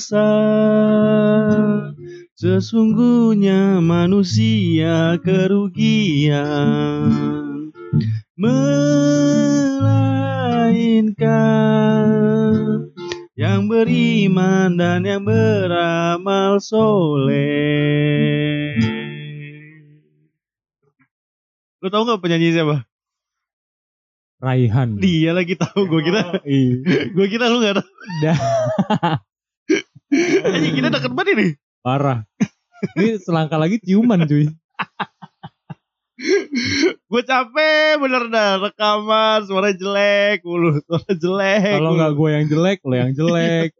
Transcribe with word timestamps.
masa 0.00 0.32
Sesungguhnya 2.40 3.84
manusia 3.84 5.20
kerugian 5.20 6.40
Melainkan 8.40 8.88
Yang 13.36 13.60
beriman 13.68 14.80
dan 14.80 15.04
yang 15.04 15.28
beramal 15.28 16.56
soleh 16.64 17.60
Lu 21.80 21.88
tau 21.88 22.04
gak 22.04 22.20
penyanyi 22.20 22.52
siapa? 22.52 22.84
Raihan. 24.40 25.00
Dia 25.00 25.32
lagi 25.36 25.56
tahu, 25.56 25.84
gue 25.88 26.00
kira, 26.00 26.44
Iya. 26.44 26.80
gue 27.16 27.26
kira 27.28 27.48
lu 27.52 27.60
gak 27.60 27.80
tahu. 27.80 27.88
Anjing 30.46 30.74
kita 30.74 30.88
deket 30.90 31.12
banget 31.14 31.30
ini. 31.38 31.48
Parah. 31.80 32.26
Ini 32.96 33.20
selangkah 33.22 33.60
lagi 33.60 33.78
ciuman 33.80 34.26
cuy. 34.26 34.50
Gue 37.08 37.22
capek 37.24 37.96
bener 37.96 38.28
dah 38.28 38.60
rekaman 38.60 39.40
suara 39.48 39.72
jelek 39.72 40.44
mulu, 40.44 40.76
suara 40.84 41.12
jelek. 41.16 41.80
Kalau 41.80 41.96
nggak 41.96 42.12
gue 42.12 42.28
yang 42.28 42.46
jelek, 42.48 42.78
lo 42.84 42.94
yang 42.96 43.12
jelek. 43.16 43.72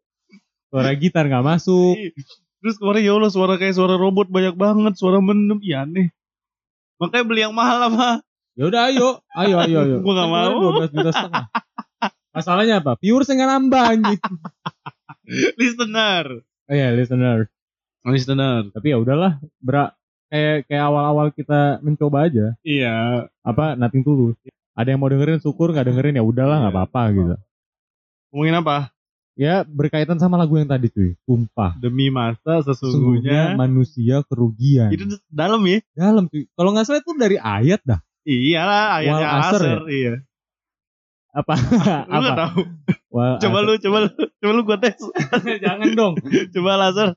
Suara 0.73 0.91
gitar 0.97 1.29
nggak 1.29 1.45
masuk. 1.45 1.97
Terus 2.61 2.77
kemarin 2.81 3.05
ya 3.05 3.13
Allah 3.17 3.33
suara 3.33 3.55
kayak 3.61 3.77
suara 3.77 3.97
robot 3.97 4.29
banyak 4.29 4.57
banget, 4.57 4.97
suara 4.97 5.21
mendem, 5.21 5.61
iya 5.65 5.85
aneh. 5.85 6.13
Makanya 7.01 7.25
beli 7.25 7.41
yang 7.45 7.57
mahal 7.57 7.81
apa? 7.89 8.21
Ya 8.57 8.69
udah 8.69 8.93
ayo, 8.93 9.09
ayo 9.41 9.57
ayo 9.65 9.79
ayo. 9.85 9.97
Gua 10.05 10.13
nggak 10.21 10.31
mau. 10.31 10.77
12 10.81 10.93
juta 10.93 11.11
setengah. 11.17 11.45
Masalahnya 12.37 12.75
apa? 12.85 13.01
Viewers 13.01 13.29
nggak 13.29 13.49
nambah 13.49 13.83
anjing. 13.85 14.21
Listener. 15.61 16.25
Oh 16.67 16.75
iya, 16.75 16.91
listener. 16.91 17.47
Listener. 18.03 18.71
Tapi 18.71 18.87
ya 18.91 18.99
udahlah, 18.99 19.39
berak 19.59 19.95
kayak 20.29 20.67
kayak 20.67 20.85
awal-awal 20.87 21.31
kita 21.31 21.79
mencoba 21.81 22.27
aja. 22.27 22.47
Iya. 22.63 23.27
Apa 23.43 23.75
nothing 23.75 24.03
tulus. 24.03 24.39
Ada 24.73 24.95
yang 24.95 25.01
mau 25.03 25.11
dengerin 25.11 25.39
syukur, 25.39 25.71
nggak 25.71 25.91
dengerin 25.91 26.17
ya 26.17 26.25
udahlah 26.25 26.63
nggak 26.63 26.73
Iya. 26.73 26.81
apa-apa 26.81 27.03
gitu. 27.13 27.35
Ngomongin 28.31 28.57
apa? 28.63 28.77
Ya 29.35 29.65
berkaitan 29.65 30.21
sama 30.21 30.37
lagu 30.37 30.55
yang 30.55 30.69
tadi 30.69 30.87
cuy. 30.89 31.17
Sumpah. 31.25 31.75
Demi 31.77 32.09
masa 32.09 32.61
Sesungguhnya 32.61 32.77
sesungguhnya. 32.77 33.43
manusia 33.57 34.17
kerugian. 34.27 34.91
Itu 34.93 35.17
dalam 35.27 35.61
ya? 35.65 35.81
Dalam 35.93 36.29
cuy. 36.29 36.47
Kalau 36.53 36.71
nggak 36.71 36.85
salah 36.87 37.01
itu 37.03 37.11
dari 37.17 37.37
ayat 37.37 37.81
dah. 37.83 38.01
Iyalah 38.23 39.01
ayatnya 39.01 39.27
Wal 39.27 39.41
asr 39.43 39.63
Asr, 39.65 39.81
iya. 39.89 40.13
Apa? 41.31 41.55
Lu 41.55 41.79
apa? 42.19 42.31
tahu. 42.35 42.61
Wal 43.11 43.39
Coba 43.43 43.59
lu, 43.63 43.73
coba 43.79 43.99
lu, 44.07 44.11
coba 44.43 44.53
lu 44.55 44.63
gua 44.67 44.79
tes. 44.83 44.99
Jangan 45.65 45.91
dong. 45.95 46.15
Coba 46.55 46.71
Asr. 46.91 47.15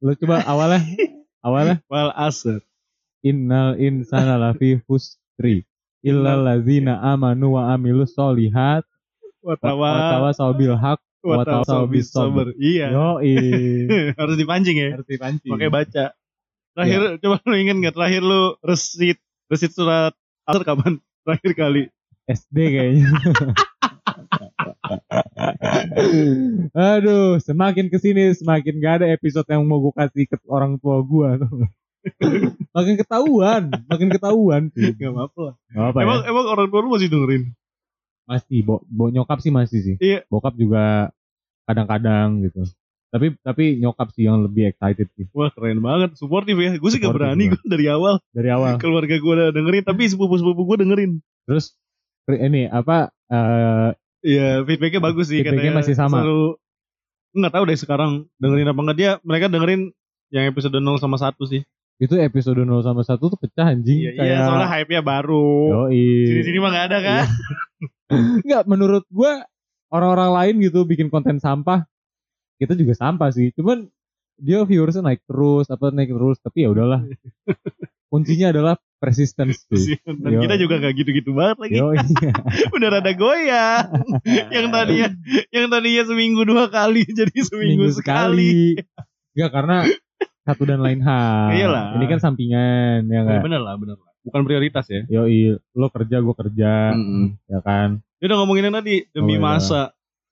Lu 0.00 0.12
coba 0.16 0.46
awalnya. 0.46 0.80
awalnya. 1.42 1.76
Wal 1.90 2.10
Asr. 2.14 2.62
Innal 3.26 3.76
insana 3.76 4.38
lafi 4.38 4.80
husri. 4.86 5.66
Illal 6.00 6.40
ladzina 6.46 6.96
amanu 7.04 7.60
wa 7.60 7.74
amilus 7.74 8.16
solihat. 8.16 8.86
Watawa. 9.44 9.88
Watawasaw 9.92 10.50
bil 10.56 10.78
haq. 10.78 11.00
Watawa 11.20 11.84
bis 11.84 12.08
sabar. 12.08 12.48
Iya. 12.56 12.96
Yo 12.96 13.20
Harus 14.16 14.36
dipancing 14.40 14.76
ya. 14.80 14.96
Ngerti 14.96 15.20
pancing. 15.20 15.50
Makanya 15.52 15.72
baca. 15.74 16.04
Terakhir 16.70 17.00
coba 17.20 17.36
lu 17.44 17.56
inget 17.60 17.76
nggak 17.76 17.94
terakhir 17.98 18.22
lu 18.24 18.56
resit 18.64 19.18
resit 19.50 19.74
surat 19.74 20.14
Asr 20.48 20.64
kapan? 20.64 21.02
Terakhir 21.24 21.52
kali. 21.54 21.82
SD 22.26 22.56
kayaknya. 22.56 23.08
Aduh, 26.74 27.38
semakin 27.42 27.86
ke 27.90 27.98
sini 27.98 28.32
semakin 28.34 28.74
gak 28.78 28.94
ada 29.02 29.06
episode 29.10 29.46
yang 29.50 29.66
mau 29.66 29.80
gue 29.82 29.94
kasih 29.94 30.24
ke 30.28 30.36
orang 30.46 30.78
tua 30.78 31.02
gue. 31.02 31.28
makin 32.76 32.94
ketahuan, 32.96 33.62
makin 33.90 34.08
ketahuan. 34.08 34.62
Gak 34.72 35.12
apa-apa 35.12 35.40
lah. 35.52 35.54
Gak 35.68 35.84
apa 35.92 35.98
Emang 36.00 36.20
ya? 36.24 36.28
emang 36.32 36.46
orang 36.48 36.66
tua 36.72 36.80
lu 36.80 36.90
masih 36.94 37.08
dengerin? 37.12 37.42
Masih, 38.24 38.58
bo, 38.62 38.80
bo- 38.86 39.10
nyokap 39.10 39.42
sih 39.42 39.50
masih 39.52 39.80
sih. 39.82 39.96
Iya. 39.98 40.22
Bokap 40.30 40.54
juga 40.54 41.10
kadang-kadang 41.66 42.46
gitu. 42.46 42.62
Tapi 43.10 43.34
tapi 43.42 43.64
nyokap 43.76 44.14
sih 44.14 44.22
yang 44.22 44.46
lebih 44.46 44.70
excited 44.70 45.10
sih 45.18 45.26
Wah 45.34 45.50
keren 45.50 45.82
banget, 45.82 46.14
suportif 46.14 46.54
ya. 46.54 46.78
Gue 46.78 46.90
sih 46.90 47.02
gak 47.02 47.10
berani 47.10 47.50
gue 47.50 47.62
dari 47.66 47.90
awal. 47.90 48.22
dari 48.30 48.48
awal. 48.54 48.78
Keluarga 48.78 49.18
gue 49.18 49.32
udah 49.34 49.50
dengerin, 49.50 49.82
tapi 49.82 50.06
sepupu-sepupu 50.06 50.62
gue 50.64 50.86
dengerin. 50.86 51.18
Terus 51.46 51.74
ini 52.30 52.70
apa 52.70 53.10
eh 53.26 53.90
Iya, 54.20 54.60
feedbacknya 54.68 55.00
bagus 55.00 55.32
sih 55.32 55.40
Feedbacknya 55.40 55.72
katanya. 55.72 55.80
masih 55.80 55.94
sama. 55.96 56.20
Seru. 56.22 56.60
Nggak 57.32 57.52
tahu 57.56 57.64
deh 57.66 57.78
sekarang 57.80 58.10
dengerin 58.36 58.68
apa 58.68 58.80
enggak 58.84 58.98
dia. 59.00 59.10
Mereka 59.24 59.46
dengerin 59.48 59.82
yang 60.30 60.44
episode 60.46 60.76
0 60.76 61.00
sama 61.00 61.18
1 61.18 61.34
sih. 61.48 61.62
itu 62.00 62.16
episode 62.16 62.56
0 62.56 62.80
sama 62.80 63.04
1 63.04 63.20
tuh 63.20 63.36
pecah 63.36 63.76
anjing 63.76 64.08
Iya, 64.08 64.10
iya, 64.16 64.36
soalnya 64.48 64.72
hype-nya 64.72 65.04
baru. 65.04 65.84
Sini-sini 65.92 66.56
mah 66.56 66.72
gak 66.72 66.86
ada 66.88 66.98
kan? 67.04 67.24
Enggak, 68.40 68.64
menurut 68.64 69.04
gua 69.12 69.44
orang-orang 69.92 70.30
lain 70.32 70.54
gitu 70.64 70.88
bikin 70.88 71.12
konten 71.12 71.36
sampah, 71.36 71.84
kita 72.60 72.76
juga 72.76 72.92
sampah 72.92 73.32
sih. 73.32 73.50
Cuman 73.56 73.88
dia 74.36 74.60
viewersnya 74.64 75.00
naik 75.00 75.24
terus, 75.24 75.68
apa 75.68 75.88
naik 75.88 76.12
terus, 76.12 76.36
tapi 76.40 76.64
ya 76.64 76.70
udahlah. 76.72 77.00
Kuncinya 78.10 78.50
adalah 78.50 78.74
persistence 78.98 79.64
sih. 79.70 79.96
Dan 80.02 80.34
Yo. 80.34 80.40
kita 80.42 80.58
juga 80.58 80.82
gak 80.82 80.92
gitu-gitu 80.98 81.30
banget 81.32 81.56
lagi. 81.62 81.78
Yo, 81.78 81.94
iya. 81.94 82.32
Udah 82.76 82.88
rada 82.98 83.12
goyang. 83.14 83.86
yang 84.54 84.66
tadinya 84.68 85.08
yang 85.54 85.66
tadinya 85.70 86.02
seminggu 86.04 86.42
dua 86.44 86.68
kali 86.68 87.06
jadi 87.06 87.32
seminggu 87.38 87.86
Minggu 87.86 87.96
sekali. 87.96 88.76
Enggak 89.32 89.50
karena 89.54 89.76
satu 90.42 90.62
dan 90.66 90.82
lain 90.82 91.00
hal. 91.06 91.54
Iyalah. 91.54 91.86
Ini 91.96 92.04
kan 92.10 92.18
sampingan 92.18 93.06
ya 93.06 93.14
Ya, 93.14 93.20
enggak? 93.22 93.42
bener 93.46 93.62
lah, 93.62 93.78
bener 93.78 93.96
lah. 93.96 94.10
Bukan 94.26 94.42
prioritas 94.42 94.84
ya. 94.90 95.06
Yo, 95.06 95.24
lo 95.72 95.88
kerja, 95.88 96.18
gua 96.20 96.34
kerja, 96.36 96.92
ya 97.46 97.60
kan? 97.62 98.02
Dia 98.20 98.26
udah 98.28 98.38
ngomongin 98.42 98.68
yang 98.68 98.76
tadi 98.82 99.06
demi 99.14 99.38
Oh, 99.38 99.40
iya. 99.40 99.44
masa. 99.54 99.82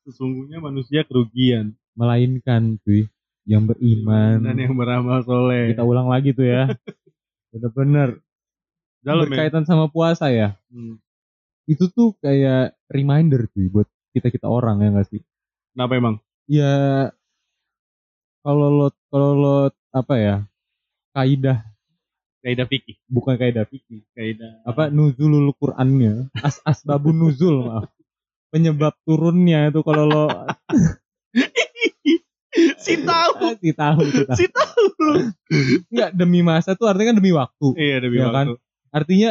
Sesungguhnya 0.03 0.59
manusia 0.59 1.07
kerugian 1.07 1.78
Melainkan 1.99 2.79
cuy 2.81 3.11
yang 3.43 3.67
beriman. 3.67 4.39
dan 4.41 4.55
yang 4.55 4.73
beramal 4.73 5.19
soleh. 5.21 5.75
Kita 5.75 5.83
ulang 5.83 6.07
lagi 6.07 6.31
tuh 6.31 6.47
ya. 6.47 6.71
Bener-bener 7.51 8.23
ya. 9.03 9.13
berkaitan 9.19 9.65
sama 9.65 9.89
puasa 9.89 10.29
ya. 10.29 10.55
Hmm. 10.69 11.01
itu 11.65 11.85
tuh 11.89 12.17
kayak 12.19 12.73
reminder 12.89 13.45
cuy 13.53 13.69
buat 13.69 13.85
kita 14.13 14.29
kita 14.29 14.49
orang 14.49 14.81
ya 14.81 14.89
nggak 14.89 15.09
sih 15.09 15.21
Kenapa 15.77 15.93
emang? 15.97 16.15
ya 16.49 16.73
kalau 18.41 18.69
lo 18.69 18.89
kalau 19.09 19.31
lo 19.35 19.57
apa 19.91 20.15
ya 20.17 20.37
kaidah 21.13 21.61
Kaidah 22.41 22.65
fikih. 22.65 22.97
bukan 23.05 23.37
kaidah 23.37 23.69
fikih 23.69 24.01
Kaidah 24.17 24.65
apa 24.65 24.89
nuzulul 24.89 25.53
Qur'annya 25.57 26.33
as 26.41 26.57
asbabun 26.65 27.21
nuzul 27.21 27.69
maaf 27.69 27.93
penyebab 28.53 28.97
turunnya 29.05 29.69
itu 29.69 29.85
kalau 29.85 30.05
lo 30.09 30.25
si 32.79 32.95
tahu. 32.99 33.59
si 33.59 33.71
tahu 33.73 34.01
si 34.07 34.23
tahu 34.23 34.37
Si 34.39 34.47
tahu 34.49 34.83
lu. 34.99 35.15
nggak 35.89 36.11
demi 36.13 36.41
masa 36.41 36.73
tuh 36.73 36.87
artinya 36.87 37.11
kan 37.11 37.19
demi 37.19 37.31
waktu 37.31 37.69
Iya, 37.75 37.97
demi 38.01 38.17
Ya 38.17 38.29
kan? 38.29 38.47
waktu. 38.49 38.63
artinya 38.89 39.31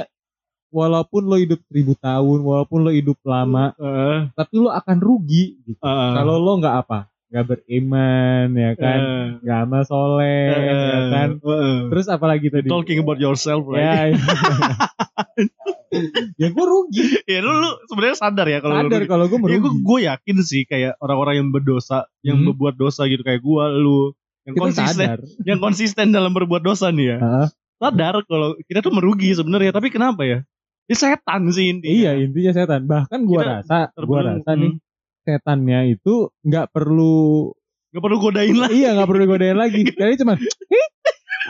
walaupun 0.68 1.22
lo 1.24 1.36
hidup 1.36 1.64
seribu 1.66 1.96
tahun 1.96 2.44
walaupun 2.44 2.80
lo 2.82 2.92
hidup 2.92 3.16
lama 3.24 3.72
Heeh. 3.74 4.30
tapi 4.36 4.54
lo 4.58 4.70
akan 4.70 4.98
rugi 5.00 5.56
gitu 5.64 5.80
heeh. 5.80 6.12
kalau 6.14 6.36
lo 6.38 6.60
nggak 6.60 6.76
apa 6.78 7.00
nggak 7.28 7.46
beriman 7.46 8.48
ya 8.52 8.72
kan 8.76 9.00
nggak 9.40 9.60
amal 9.64 9.84
soleh 9.84 10.48
eh, 10.48 10.68
ya 10.68 11.00
kan 11.10 11.30
heeh. 11.40 11.78
terus 11.88 12.06
apalagi 12.08 12.48
tadi 12.48 12.68
talking 12.68 13.00
about 13.00 13.16
yourself 13.18 13.64
right? 13.66 14.12
ya 14.12 14.16
ya, 15.96 16.02
ya 16.36 16.48
gue 16.50 16.66
rugi 16.66 17.06
Ya 17.24 17.40
lu, 17.40 17.52
lu 17.54 17.70
sebenarnya 17.86 18.18
sadar 18.18 18.48
ya 18.48 18.60
kalau 18.60 18.76
sadar 18.78 19.02
kalau 19.04 19.26
gue 19.26 19.38
Ya 19.38 19.44
merugi 19.44 19.62
gue 19.62 19.74
gue 19.80 20.00
yakin 20.06 20.38
sih 20.42 20.62
kayak 20.64 20.96
orang-orang 20.98 21.36
yang 21.38 21.50
berdosa, 21.50 22.06
yang 22.22 22.38
Hmm. 22.38 22.48
berbuat 22.52 22.76
dosa 22.76 23.06
gitu 23.06 23.22
kayak 23.22 23.40
gue, 23.40 23.64
lu 23.78 24.12
yang 24.44 24.54
kita 24.54 24.64
konsisten, 24.64 25.08
sadar 25.08 25.20
yang 25.50 25.60
konsisten 25.60 26.06
dalam 26.10 26.32
berbuat 26.32 26.62
dosa 26.62 26.88
nih 26.90 27.08
ya. 27.08 27.18
Heeh. 27.20 27.48
Sadar 27.78 28.16
kalau 28.24 28.58
kita 28.64 28.80
tuh 28.80 28.90
merugi 28.90 29.32
sebenarnya, 29.32 29.70
tapi 29.70 29.88
kenapa 29.88 30.24
ya? 30.24 30.40
Ya 30.86 30.96
setan 30.96 31.52
sih 31.52 31.68
intinya. 31.70 31.92
iya 31.92 32.12
intinya 32.16 32.52
setan 32.52 32.88
bahkan 32.88 33.22
gue 33.22 33.38
rasa 33.38 33.92
gue 33.94 34.20
rasa 34.24 34.56
nih 34.56 34.80
setannya 35.22 35.92
itu 35.92 36.32
nggak 36.42 36.72
perlu 36.72 37.52
Gak 37.92 38.00
perlu 38.00 38.18
godain 38.18 38.56
lah. 38.56 38.68
iya 38.70 38.96
nggak 38.96 39.04
perlu 39.06 39.24
godain 39.26 39.56
lagi 39.56 39.84
kali 39.86 40.16
cuma 40.22 40.40
"Ih, 40.40 40.88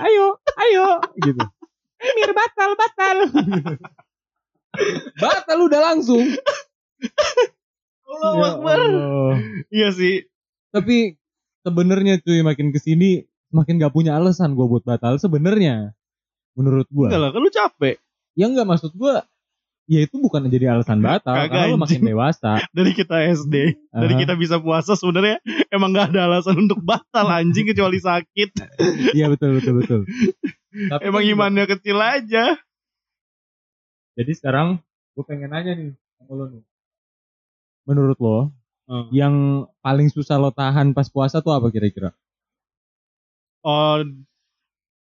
ayo 0.01 0.41
ayo 0.57 0.87
gitu 1.19 1.45
Mir 1.97 2.29
batal 2.29 2.71
batal 2.73 3.17
batal 5.15 5.59
udah 5.61 5.81
langsung 5.83 6.23
Allahu 8.07 8.37
Ya 8.37 8.47
Akbar. 8.49 8.77
Allah. 8.79 9.35
Iya 9.67 9.89
sih. 9.91 10.15
tapi 10.67 11.15
sebenarnya 11.61 12.19
cuy 12.19 12.41
makin 12.41 12.69
ke 12.69 12.77
sini 12.77 13.23
makin 13.49 13.77
gak 13.77 13.91
punya 13.91 14.13
alasan 14.13 14.53
gue 14.53 14.63
buat 14.63 14.83
batal 14.83 15.15
sebenarnya 15.17 15.95
menurut 16.53 16.85
gue 16.87 17.07
Enggak 17.07 17.19
lah, 17.19 17.29
kan 17.31 17.39
lu 17.39 17.49
capek. 17.49 17.95
ya 18.33 18.45
nggak 18.45 18.67
maksud 18.67 18.91
gue 18.91 19.13
ya 19.87 19.99
itu 20.01 20.15
bukan 20.17 20.43
jadi 20.45 20.75
alasan 20.75 20.99
batal 20.99 21.31
Kagak, 21.33 21.49
karena 21.49 21.71
lo 21.71 21.79
makin 21.79 22.03
dewasa. 22.03 22.59
Dari 22.75 22.91
kita 22.91 23.15
SD, 23.25 23.55
dari 23.87 24.13
Aha. 24.13 24.19
kita 24.19 24.33
bisa 24.35 24.59
puasa 24.59 24.93
sebenarnya 24.93 25.39
emang 25.69 25.95
nggak 25.95 26.11
ada 26.11 26.27
alasan 26.27 26.59
untuk 26.59 26.79
batal 26.79 27.23
anjing 27.25 27.63
kecuali 27.65 27.95
sakit. 27.97 28.49
Iya 29.15 29.31
betul 29.31 29.55
betul 29.57 29.73
betul. 29.79 30.01
Tapi 30.91 31.01
Emang 31.01 31.23
imannya 31.23 31.65
kecil 31.65 31.97
aja. 31.97 32.59
Jadi 34.17 34.31
sekarang 34.33 34.81
gue 35.13 35.23
pengen 35.23 35.53
nanya 35.53 35.73
nih 35.73 35.93
sama 36.17 36.33
lo 36.33 36.45
nih. 36.49 36.63
Menurut 37.85 38.17
lo 38.17 38.37
Hmm. 38.87 39.11
yang 39.11 39.35
paling 39.77 40.07
susah 40.07 40.39
lo 40.39 40.47
tahan 40.47 40.95
pas 40.95 41.05
puasa 41.05 41.37
tuh 41.37 41.51
apa 41.51 41.67
kira-kira? 41.67 42.15
Oh, 43.59 43.99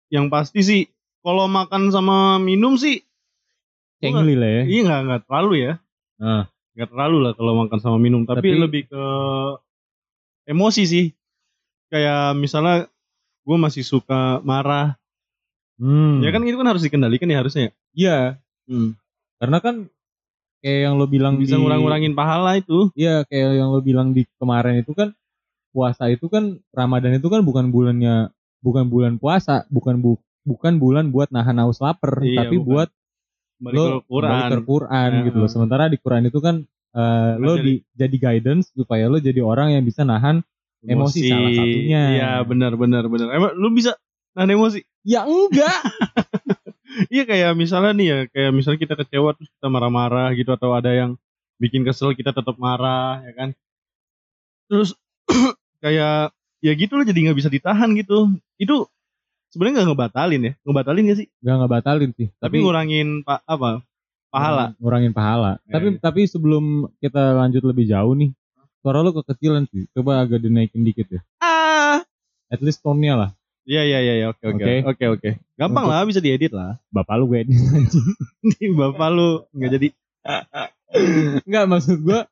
yang 0.07 0.31
pasti 0.31 0.63
sih 0.63 0.83
kalau 1.19 1.51
makan 1.51 1.91
sama 1.91 2.39
minum 2.39 2.79
sih 2.79 3.03
Cengli 3.99 4.35
lah 4.35 4.51
ya. 4.51 4.63
iya 4.65 4.81
nggak 4.83 5.01
nggak 5.03 5.23
terlalu 5.27 5.53
ya. 5.61 5.73
Nah, 6.17 6.47
Nggak 6.73 6.89
terlalu 6.89 7.17
lah 7.21 7.33
kalau 7.35 7.53
makan 7.59 7.79
sama 7.79 7.99
minum, 7.99 8.23
tapi, 8.23 8.49
Tapi- 8.49 8.57
lebih 8.57 8.83
ke 8.89 9.05
emosi 10.47 10.83
sih. 10.83 11.07
Kayak 11.87 12.33
misalnya 12.35 12.87
gue 13.43 13.59
masih 13.59 13.83
suka 13.83 14.41
marah, 14.41 14.97
hmm. 15.77 16.23
ya 16.23 16.31
kan 16.31 16.41
itu 16.43 16.57
kan 16.57 16.71
harus 16.71 16.81
dikendalikan 16.81 17.29
ya 17.29 17.43
harusnya. 17.43 17.63
ya? 17.63 17.73
Iya, 17.93 18.17
Hmm. 18.65 18.95
Karena 19.43 19.59
kan 19.59 19.77
kayak 20.63 20.81
yang 20.87 20.95
lo 20.95 21.11
bilang 21.11 21.35
Bisa 21.43 21.59
di 21.59 21.61
ngurang-ngurangin 21.61 22.15
pahala 22.15 22.55
itu. 22.55 22.95
Iya, 22.95 23.27
kayak 23.27 23.59
yang 23.59 23.75
lo 23.75 23.83
bilang 23.83 24.15
di 24.15 24.23
kemarin 24.39 24.79
itu 24.79 24.95
kan 24.95 25.11
puasa 25.75 26.07
itu 26.07 26.31
kan 26.31 26.63
Ramadan 26.71 27.19
itu 27.19 27.27
kan 27.27 27.43
bukan 27.43 27.75
bulannya 27.75 28.31
bukan 28.63 28.87
bulan 28.87 29.19
puasa, 29.19 29.67
bukan 29.67 29.99
bu, 29.99 30.15
bukan 30.47 30.79
bulan 30.79 31.11
buat 31.11 31.35
nahan 31.35 31.59
haus 31.67 31.83
lapar, 31.83 32.23
Iya, 32.23 32.47
tapi 32.47 32.63
bukan. 32.63 32.69
buat 32.71 32.89
Balik 33.59 33.75
lo 33.75 33.87
Quran. 34.07 34.49
balik 34.55 34.67
Quran 34.67 35.11
Ya. 35.11 35.23
gitu 35.27 35.37
loh. 35.43 35.51
Sementara 35.51 35.91
di 35.91 35.99
Quran 35.99 36.31
itu 36.31 36.39
kan 36.39 36.63
eh, 36.93 37.33
lo 37.41 37.57
Jadi- 37.59 37.83
di, 37.83 37.97
jadi 37.97 38.17
guidance 38.21 38.71
supaya 38.71 39.11
lo 39.11 39.19
jadi 39.19 39.41
orang 39.43 39.75
yang 39.75 39.83
bisa 39.83 40.07
nahan 40.07 40.45
Emosi 40.83 41.31
salah 41.31 41.51
satunya. 41.55 42.03
Iya 42.15 42.31
benar 42.43 42.75
benar 42.75 43.07
benar. 43.07 43.31
Emang 43.31 43.55
lu 43.55 43.71
bisa 43.71 43.95
nahan 44.35 44.51
emosi? 44.53 44.83
ya 45.03 45.23
enggak. 45.27 45.79
Iya 47.09 47.23
kayak 47.25 47.53
misalnya 47.57 47.93
nih 47.97 48.07
ya, 48.07 48.19
kayak 48.31 48.51
misalnya 48.53 48.81
kita 48.81 48.95
kecewa 49.01 49.33
terus 49.37 49.51
kita 49.55 49.69
marah-marah 49.73 50.33
gitu 50.37 50.53
atau 50.53 50.77
ada 50.77 50.93
yang 50.93 51.17
bikin 51.57 51.87
kesel 51.87 52.13
kita 52.13 52.35
tetap 52.35 52.57
marah 52.59 53.23
ya 53.25 53.33
kan. 53.33 53.49
Terus 54.69 54.97
kayak 55.85 56.35
ya 56.63 56.73
gitu 56.77 56.93
loh 56.95 57.05
jadi 57.07 57.31
nggak 57.31 57.39
bisa 57.39 57.51
ditahan 57.51 57.93
gitu. 57.97 58.29
Itu 58.61 58.91
sebenarnya 59.53 59.83
nggak 59.83 59.89
ngebatalin 59.93 60.43
ya, 60.49 60.53
ngebatalin 60.65 61.09
gak 61.13 61.19
sih? 61.25 61.29
Enggak 61.45 61.55
enggak 61.61 61.73
batalin 61.81 62.11
sih. 62.17 62.29
Tapi, 62.41 62.57
ngurangin 62.61 63.09
pak 63.25 63.45
apa 63.45 63.85
pahala. 64.33 64.65
Ngurangin 64.81 65.13
pahala. 65.13 65.61
Ya, 65.69 65.77
tapi 65.77 65.87
ya. 65.93 65.99
tapi 66.01 66.21
sebelum 66.25 66.89
kita 67.05 67.37
lanjut 67.37 67.63
lebih 67.69 67.85
jauh 67.85 68.17
nih, 68.17 68.33
suara 68.81 69.05
lo 69.05 69.13
kekecilan 69.13 69.69
sih. 69.69 69.85
Coba 69.93 70.25
agak 70.25 70.41
dinaikin 70.41 70.83
dikit 70.83 71.09
ya. 71.13 71.21
Ah, 71.45 72.01
At 72.49 72.61
least 72.65 72.81
tone-nya 72.81 73.17
lah. 73.17 73.31
Iya 73.65 73.83
iya 73.83 73.99
iya 74.01 74.15
iya, 74.17 74.27
oke 74.29 74.43
oke 74.45 74.73
Oke. 74.87 75.05
oke. 75.09 75.31
Gampang 75.55 75.87
Untuk- 75.87 75.95
lah 75.95 76.05
bisa 76.05 76.19
diedit 76.19 76.51
lah. 76.51 76.79
Bapak 76.89 77.15
lu 77.17 77.27
gue 77.27 77.47
edit 77.47 77.57
anjing. 77.57 78.73
Bapak 78.75 79.09
lu 79.09 79.29
nggak 79.51 79.71
jadi. 79.73 79.89
Enggak 81.43 81.65
maksud 81.67 81.99
gua 82.01 82.29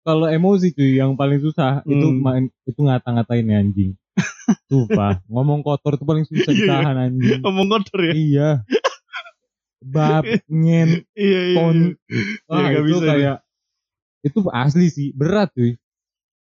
kalau 0.00 0.26
emosi 0.26 0.72
cuy 0.72 0.96
yang 0.96 1.12
paling 1.14 1.38
susah 1.38 1.84
itu 1.84 2.06
Hmm. 2.06 2.18
main 2.18 2.44
itu 2.64 2.80
ngata-ngatain 2.80 3.46
anjing. 3.46 3.92
Sumpah, 4.66 5.20
ngomong 5.26 5.60
kotor 5.60 5.94
itu 5.94 6.04
paling 6.04 6.24
susah 6.24 6.50
Iya, 6.50 6.56
iya. 6.56 6.64
ditahan 6.66 6.96
anjing. 6.98 7.40
Ngomong 7.40 7.66
kotor 7.68 8.00
ya. 8.02 8.12
iya. 8.12 8.50
Bab, 9.80 10.24
ngen, 10.50 11.04
Iya 11.14 11.40
iya. 11.46 11.56
ton. 11.56 11.76
iya. 12.08 12.22
Wah, 12.46 12.58
nggak 12.60 12.72
itu 12.74 12.88
bisa 12.88 13.04
kayak 13.06 13.36
itu 14.20 14.38
asli 14.50 14.86
sih, 14.88 15.08
berat 15.12 15.48
cuy. 15.52 15.76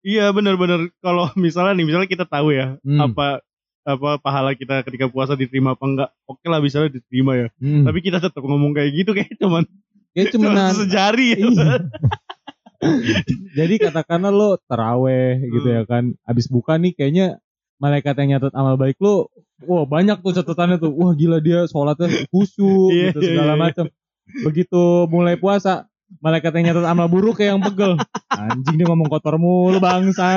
Iya 0.01 0.31
benar-benar 0.31 0.87
kalau 1.01 1.27
misalnya 1.35 1.75
nih 1.75 1.85
misalnya 1.85 2.07
kita 2.07 2.23
tahu 2.23 2.51
ya 2.51 2.79
Hmm. 2.79 3.11
apa 3.11 3.43
apa 3.88 4.19
pahala 4.19 4.51
kita 4.51 4.84
ketika 4.84 5.07
puasa 5.07 5.39
diterima 5.39 5.72
apa 5.74 5.84
enggak 5.88 6.10
oke 6.28 6.44
lah 6.44 6.60
misalnya 6.60 7.00
diterima 7.00 7.39
ya 7.39 7.48
Hmm. 7.57 7.88
tapi 7.88 8.04
kita 8.04 8.19
tetap 8.19 8.44
ngomong 8.44 8.75
kayak 8.75 8.92
gitu 8.92 9.12
kayak 9.16 9.31
cuman 9.39 9.63
Kayak 10.12 10.34
cuman 10.34 10.50
cuman 10.51 10.74
sejari 10.75 11.28
ya 11.34 11.48
Iya. 12.78 13.25
Jadi 13.57 13.75
katakanlah 13.81 14.30
lo 14.30 14.50
teraweh 14.69 15.42
gitu 15.50 15.66
Hmm. 15.66 15.78
ya 15.78 15.84
kan. 15.89 16.04
Abis 16.30 16.45
buka 16.45 16.78
nih 16.78 16.94
kayaknya 16.94 17.42
malaikat 17.81 18.13
yang 18.22 18.38
nyatet 18.38 18.54
amal 18.54 18.78
baik 18.78 19.01
lo, 19.01 19.34
wah 19.66 19.86
banyak 19.86 20.22
tuh 20.22 20.34
catatannya 20.38 20.78
tuh. 20.78 20.94
Wah 20.94 21.18
gila 21.18 21.42
dia 21.42 21.66
sholatnya 21.66 22.30
khusyuk 22.30 22.94
Iya, 22.94 23.13
gitu 23.13 23.19
iya, 23.25 23.30
segala 23.34 23.54
iya. 23.57 23.62
macam. 23.62 23.86
Begitu 24.45 24.81
mulai 25.10 25.42
puasa, 25.42 25.89
malaikat 26.22 26.54
yang 26.62 26.66
nyatet 26.74 26.86
amal 26.86 27.07
buruk 27.10 27.42
kayak 27.42 27.57
yang 27.57 27.63
pegel. 27.66 27.98
Anjing 28.30 28.78
dia 28.78 28.86
ngomong 28.86 29.10
kotor 29.10 29.42
mulu 29.42 29.81
bangsa. 29.81 30.30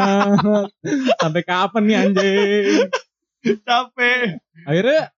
Sampai 1.21 1.45
kapan 1.45 1.83
nih 1.85 1.97
anjing? 2.09 2.89
capek 3.67 4.41
Akhirnya 4.69 5.11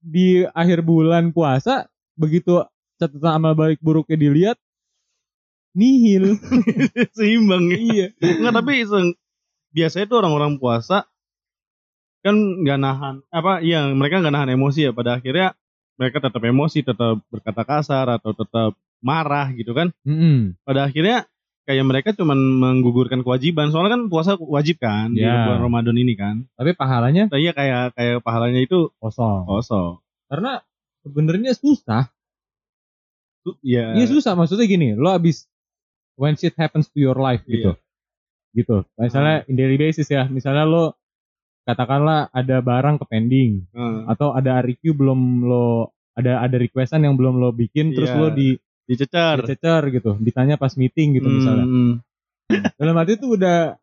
di 0.00 0.44
akhir 0.48 0.80
bulan 0.84 1.32
puasa 1.32 1.88
begitu 2.16 2.64
catatan 3.00 3.40
amal 3.40 3.52
baik 3.56 3.80
buruknya 3.80 4.16
dilihat 4.16 4.56
nihil. 5.72 6.36
seimbang 7.16 7.70
ya 7.70 7.78
iya. 7.78 8.06
Enggak 8.20 8.54
tapi 8.60 8.84
se- 8.84 9.16
biasanya 9.70 10.06
tuh 10.10 10.18
orang-orang 10.24 10.58
puasa 10.58 11.06
kan 12.20 12.36
nggak 12.36 12.78
nahan 12.80 13.16
apa 13.32 13.64
iya 13.64 13.88
mereka 13.96 14.20
nggak 14.20 14.34
nahan 14.34 14.52
emosi 14.52 14.90
ya 14.90 14.92
pada 14.92 15.16
akhirnya 15.16 15.56
mereka 15.96 16.20
tetap 16.20 16.42
emosi 16.44 16.84
tetap 16.84 17.16
berkata 17.32 17.62
kasar 17.64 18.20
atau 18.20 18.36
tetap 18.36 18.76
marah 19.00 19.48
gitu 19.56 19.72
kan 19.72 19.88
Mm-mm. 20.04 20.52
pada 20.60 20.84
akhirnya 20.92 21.24
kayak 21.70 21.86
mereka 21.86 22.10
cuman 22.10 22.34
menggugurkan 22.34 23.22
kewajiban 23.22 23.70
soalnya 23.70 23.94
kan 23.94 24.02
puasa 24.10 24.34
wajib 24.36 24.82
kan 24.82 25.14
di 25.14 25.22
Ya. 25.22 25.46
bulan 25.46 25.62
Ramadan 25.62 25.94
ini 25.94 26.12
kan 26.12 26.42
Tapi 26.52 26.74
pahalanya 26.74 27.30
nah, 27.30 27.38
iya 27.38 27.54
kayak 27.54 27.94
kayak 27.94 28.18
pahalanya 28.20 28.58
itu 28.58 28.90
kosong. 28.98 29.46
kosong 29.46 30.02
Karena 30.26 30.58
sebenarnya 31.00 31.54
susah. 31.54 32.10
Iya 33.62 33.96
Iya 33.96 34.06
susah 34.06 34.36
maksudnya 34.36 34.66
gini, 34.66 34.92
lo 34.92 35.10
abis 35.10 35.48
when 36.14 36.34
shit 36.34 36.52
happens 36.54 36.86
to 36.86 36.98
your 36.98 37.16
life 37.16 37.40
gitu. 37.44 37.72
Gitu. 38.52 38.84
Misalnya 38.94 39.46
in 39.46 39.54
daily 39.54 39.78
basis 39.78 40.06
ya, 40.06 40.26
misalnya 40.26 40.66
lo 40.66 40.84
katakanlah 41.62 42.28
ada 42.28 42.60
barang 42.60 42.98
ke 42.98 43.06
pending 43.06 43.64
Heeh. 43.70 44.00
atau 44.06 44.34
ada 44.34 44.58
RQ 44.60 44.92
belum 44.92 45.20
lo 45.42 45.66
ada 46.12 46.42
ada 46.42 46.56
requestan 46.56 47.00
yang 47.00 47.14
belum 47.14 47.38
lo 47.38 47.50
bikin 47.50 47.94
terus 47.94 48.10
Iya. 48.10 48.18
lo 48.18 48.28
di 48.28 48.48
dicecar 48.90 49.46
dicecer 49.46 49.82
gitu, 49.94 50.18
ditanya 50.18 50.58
pas 50.58 50.74
meeting 50.74 51.22
gitu 51.22 51.30
misalnya. 51.30 51.66
Hmm. 51.66 51.92
Dalam 52.74 52.98
hati 52.98 53.14
tuh 53.14 53.38
udah 53.38 53.78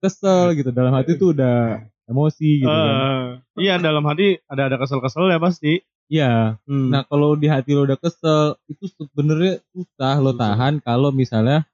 kesel 0.00 0.56
gitu, 0.56 0.72
dalam 0.72 0.96
hati 0.96 1.20
tuh 1.20 1.36
udah 1.36 1.84
emosi 2.08 2.64
gitu 2.64 2.72
kan. 2.72 2.94
Eh, 2.96 3.24
iya 3.68 3.76
dalam 3.76 4.02
hati 4.08 4.40
ada 4.48 4.72
ada 4.72 4.76
kesel-kesel 4.80 5.28
ya 5.28 5.36
pasti 5.36 5.84
Iya. 6.10 6.58
Hmm. 6.66 6.90
Nah 6.90 7.06
kalau 7.06 7.38
di 7.38 7.46
hati 7.46 7.70
lo 7.70 7.86
udah 7.86 7.94
kesel 7.94 8.58
itu 8.66 8.90
sebenarnya 8.98 9.62
susah 9.70 10.18
lo 10.18 10.34
tahan 10.34 10.82
kalau 10.82 11.14
misalnya 11.14 11.70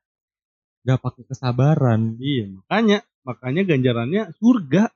gak 0.84 1.00
pakai 1.00 1.24
kesabaran. 1.24 2.20
Iya, 2.20 2.52
makanya 2.52 2.98
makanya 3.24 3.62
ganjarannya 3.64 4.22
surga. 4.36 4.92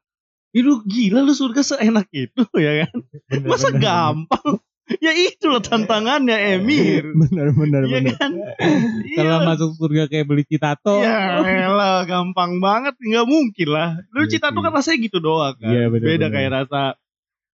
Itu 0.52 0.84
gila 0.84 1.24
lu 1.24 1.32
surga 1.32 1.64
seenak 1.64 2.12
itu 2.12 2.44
ya 2.60 2.84
kan? 2.84 3.00
Masa 3.48 3.72
gampang? 3.72 4.60
ya 5.04 5.12
itulah 5.14 5.60
tantangannya 5.60 6.58
Emir. 6.58 7.04
Bener 7.22 7.52
bener 7.52 7.82
Iya 7.84 7.94
bener. 7.96 8.14
kan? 8.14 8.30
Kalau 9.16 9.38
Iya. 9.38 9.46
masuk 9.46 9.70
surga 9.76 10.02
kayak 10.06 10.26
beli 10.26 10.42
citato. 10.42 10.98
Ya 10.98 11.38
elah, 11.68 12.02
gampang 12.04 12.58
banget, 12.58 12.94
nggak 12.96 13.26
mungkin 13.26 13.68
lah. 13.68 14.02
Lu 14.10 14.24
Iya 14.24 14.30
cita 14.32 14.50
tuh 14.50 14.58
sih. 14.58 14.64
kan 14.64 14.72
rasanya 14.74 14.98
gitu 15.00 15.18
doang 15.18 15.54
kan. 15.54 15.70
Iya, 15.70 15.84
bener, 15.88 16.06
beda 16.06 16.18
bener. 16.22 16.34
kayak 16.34 16.50
rasa 16.56 16.80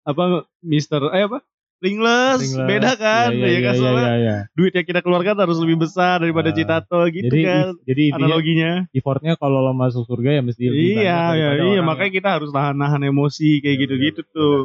apa 0.02 0.22
Mister 0.60 1.02
eh 1.10 1.24
apa? 1.24 1.40
Ringless, 1.76 2.40
Ringless. 2.40 2.68
beda 2.72 2.90
kan? 2.96 3.28
Iya, 3.30 3.36
ya 3.36 3.46
iya, 3.46 3.60
kan 3.60 3.68
iya, 3.68 3.76
soalnya 3.76 4.06
iya, 4.06 4.16
iya. 4.16 4.36
duit 4.52 4.72
yang 4.72 4.86
kita 4.86 5.00
keluarkan 5.00 5.36
harus 5.36 5.60
lebih 5.60 5.76
besar 5.78 6.24
daripada 6.24 6.48
Ah. 6.48 6.56
citato 6.56 7.00
gitu 7.12 7.28
Jadi 7.28 7.40
kan. 7.44 7.66
jadi 7.84 8.04
Analoginya. 8.16 8.72
effortnya 8.90 9.36
kalau 9.36 9.60
lo 9.60 9.76
masuk 9.76 10.08
surga 10.08 10.30
ya 10.30 10.42
mesti 10.42 10.62
lebih 10.64 11.04
Iya, 11.04 11.20
iya, 11.36 11.48
iya, 11.52 11.76
orang 11.76 11.84
makanya 11.84 12.12
kita 12.16 12.28
harus 12.32 12.48
nahan-nahan 12.48 13.04
emosi 13.04 13.60
kayak 13.60 13.76
Iya, 13.76 13.82
gitu-gitu 13.84 14.20
benar, 14.24 14.32
tuh. 14.32 14.58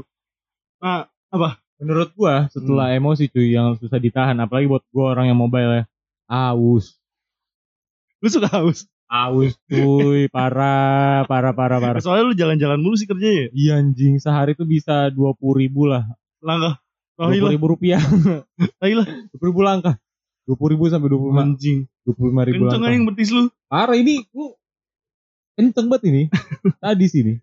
Nah, 0.80 1.00
yang- 1.30 1.60
menurut 1.82 2.14
gua 2.14 2.46
setelah 2.48 2.88
Hmm. 2.88 2.98
emosi 3.02 3.26
cuy 3.28 3.52
yang 3.52 3.74
susah 3.76 3.98
ditahan 3.98 4.38
apalagi 4.38 4.70
buat 4.70 4.86
gua 4.90 5.12
orang 5.12 5.28
yang 5.28 5.40
mobile 5.40 5.72
ya. 5.74 5.84
Aus. 6.26 6.96
lu 8.18 8.30
suka 8.30 8.48
haus. 8.48 8.86
Aus 9.10 9.58
cuy, 9.66 10.30
parah, 10.30 11.26
parah, 11.26 11.52
parah, 11.52 11.78
parah. 11.78 12.00
Soalnya 12.00 12.24
lu 12.24 12.36
jalan-jalan 12.38 12.78
mulu 12.78 12.94
sih 12.94 13.04
kerjanya 13.04 13.34
ya. 13.36 13.48
Iya 13.52 13.72
anjing, 13.82 14.22
sehari 14.22 14.54
tuh 14.54 14.64
bisa 14.64 15.10
20 15.10 15.36
ribu 15.58 15.84
lah. 15.84 16.06
Langkah. 16.40 16.78
Dua 17.18 17.28
Oh, 17.28 17.34
puluh 17.34 17.52
ribu 17.52 17.66
rupiah. 17.68 18.00
Ayolah. 18.80 19.06
Dua 19.28 19.38
puluh 19.38 19.50
ribu 19.52 19.62
langkah. 19.62 19.96
Dua 20.48 20.56
puluh 20.56 20.72
ribu 20.74 20.86
sampai 20.88 21.06
dua 21.06 21.20
puluh 21.20 21.34
lima, 21.34 21.44
Anjing. 21.44 21.86
dua 22.02 22.14
puluh 22.16 22.30
lima 22.32 22.44
ribu 22.46 22.62
Kenceng 22.64 22.82
langkah. 22.82 22.94
yang 22.94 23.04
betis 23.10 23.30
lu. 23.30 23.44
Parah 23.68 23.98
ini, 23.98 24.16
lu 24.32 24.46
kenceng 25.54 25.88
banget 25.92 26.04
ini. 26.08 26.22
Tadi 26.82 27.06
sini. 27.06 27.34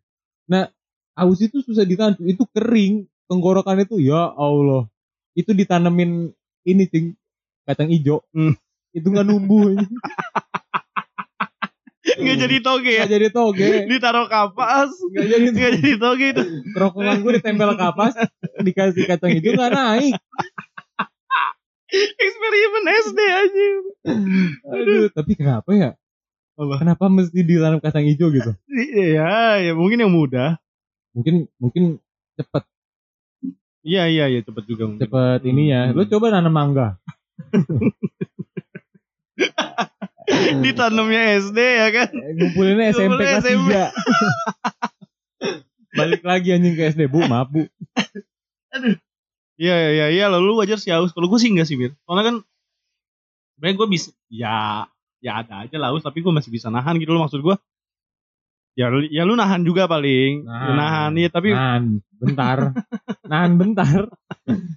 Nah, 0.49 0.66
aus 1.14 1.38
itu 1.38 1.61
susah 1.61 1.85
ditahan. 1.85 2.16
Itu 2.23 2.47
kering. 2.49 3.07
Tenggorokan 3.28 3.78
itu, 3.78 4.00
ya 4.00 4.32
Allah. 4.32 4.88
Itu 5.32 5.52
ditanemin 5.52 6.32
ini, 6.64 6.85
cing. 6.85 7.12
kacang 7.62 7.92
hijau 7.92 8.25
Hmm. 8.32 8.56
itu 8.90 9.04
nggak 9.04 9.28
numbuh 9.28 9.76
Nggak 12.08 12.37
jadi 12.40 12.56
toge 12.58 12.88
ya. 12.88 13.04
nggak 13.04 13.12
jadi 13.12 13.28
toge 13.28 13.68
Ditaruh 13.85 14.25
kapas. 14.26 14.88
nggak 14.88 15.26
jadi 15.28 15.47
Nggak 15.52 15.73
jadi 15.76 15.92
toge 16.00 16.26
itu. 16.32 16.42
kerongkongan 16.73 17.20
gue 17.20 17.32
ditempel 17.37 17.76
kapas 17.76 18.16
dikasih 18.58 19.04
kacang 19.04 19.37
hijau 19.37 19.52
nggak 19.52 19.70
naik 19.70 20.16
Eksperimen 22.16 22.85
SD 23.04 23.18
aja. 23.20 23.66
aduh 24.66 25.08
tapi 25.08 25.32
kenapa 25.35 25.68
ya 25.73 25.90
Apa? 26.56 26.80
kenapa 26.80 27.04
mesti 27.06 27.40
ditanam 27.40 27.78
kacang 27.78 28.04
hijau 28.04 28.28
gitu 28.28 28.56
Iya, 28.66 29.61
ya 29.61 29.73
mungkin 29.73 30.00
yang 30.00 30.08
mudah. 30.11 30.56
mungkin 31.12 31.52
mungkin 31.56 32.00
cepet 32.32 32.64
Iya, 33.80 34.11
iya, 34.11 34.25
iya 34.26 34.40
cepet 34.42 34.64
juga. 34.66 34.85
mungkin. 34.87 35.02
cepet 35.02 35.40
ini 35.47 35.70
ya 35.70 35.90
lu 35.90 36.02
Hmm. 36.02 36.11
coba 36.11 36.26
nanam 36.30 36.52
mangga 36.52 36.99
Ditanamnya 40.61 41.40
SD 41.40 41.58
ya 41.58 41.88
kan. 41.88 42.08
Eh, 42.12 42.32
ngumpulinnya 42.37 42.92
SMP 42.92 43.16
kelas 43.16 43.44
SMP. 43.44 43.70
3 43.73 43.88
balik 45.99 46.23
lagi 46.23 46.52
anjing 46.52 46.76
ke 46.76 46.92
SD 46.92 47.08
bu 47.08 47.25
maaf 47.25 47.49
bu 47.49 47.64
Iya, 49.58 49.75
iya, 49.75 49.90
iya, 49.90 50.06
iya, 50.14 50.25
lalu 50.30 50.54
wajar 50.62 50.78
sih 50.78 50.94
haus. 50.94 51.11
Kalau 51.11 51.26
gue 51.26 51.40
sih 51.42 51.50
enggak 51.50 51.66
sih, 51.66 51.75
Bir. 51.75 51.90
Soalnya 52.06 52.25
kan 52.30 52.37
sebenarnya 53.56 53.75
gue 53.75 53.88
bisa 53.90 54.08
ya 54.30 54.87
ya 55.18 55.42
ada 55.42 55.66
aja 55.66 55.75
lah 55.82 55.90
haus, 55.90 56.06
tapi 56.06 56.23
gue 56.23 56.30
masih 56.30 56.54
bisa 56.54 56.70
nahan 56.70 56.94
gitu 57.02 57.11
loh 57.11 57.26
maksud 57.26 57.42
gue. 57.42 57.56
Ya, 58.78 58.87
lu- 58.94 59.11
ya 59.11 59.26
lu 59.26 59.35
nahan 59.35 59.66
juga 59.66 59.90
paling. 59.90 60.47
Nahan. 60.47 60.62
Lu 60.62 60.73
nahan, 60.78 61.11
iya 61.18 61.28
tapi 61.35 61.50
nahan 61.50 61.99
bentar 62.18 62.58
nahan 63.26 63.52
bentar 63.58 64.00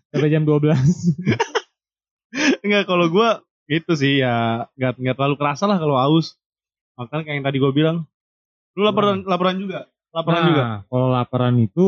sampai 0.10 0.29
jam 0.29 0.46
12 0.46 0.77
enggak 2.62 2.86
kalau 2.86 3.10
gue 3.10 3.29
gitu 3.70 3.93
sih 3.98 4.22
ya 4.22 4.65
enggak 4.77 4.98
enggak 4.98 5.15
terlalu 5.22 5.36
kerasa 5.38 5.70
lah 5.70 5.77
kalau 5.77 6.01
haus. 6.01 6.34
Makanya 6.98 7.24
kayak 7.29 7.38
yang 7.38 7.46
tadi 7.46 7.58
gue 7.62 7.72
bilang, 7.74 7.98
lu 8.74 8.81
laparan 8.86 9.22
laparan 9.22 9.58
juga, 9.62 9.86
laparan 10.13 10.41
nah, 10.41 10.48
juga, 10.50 10.65
kalau 10.89 11.08
laparan 11.13 11.55
itu 11.62 11.86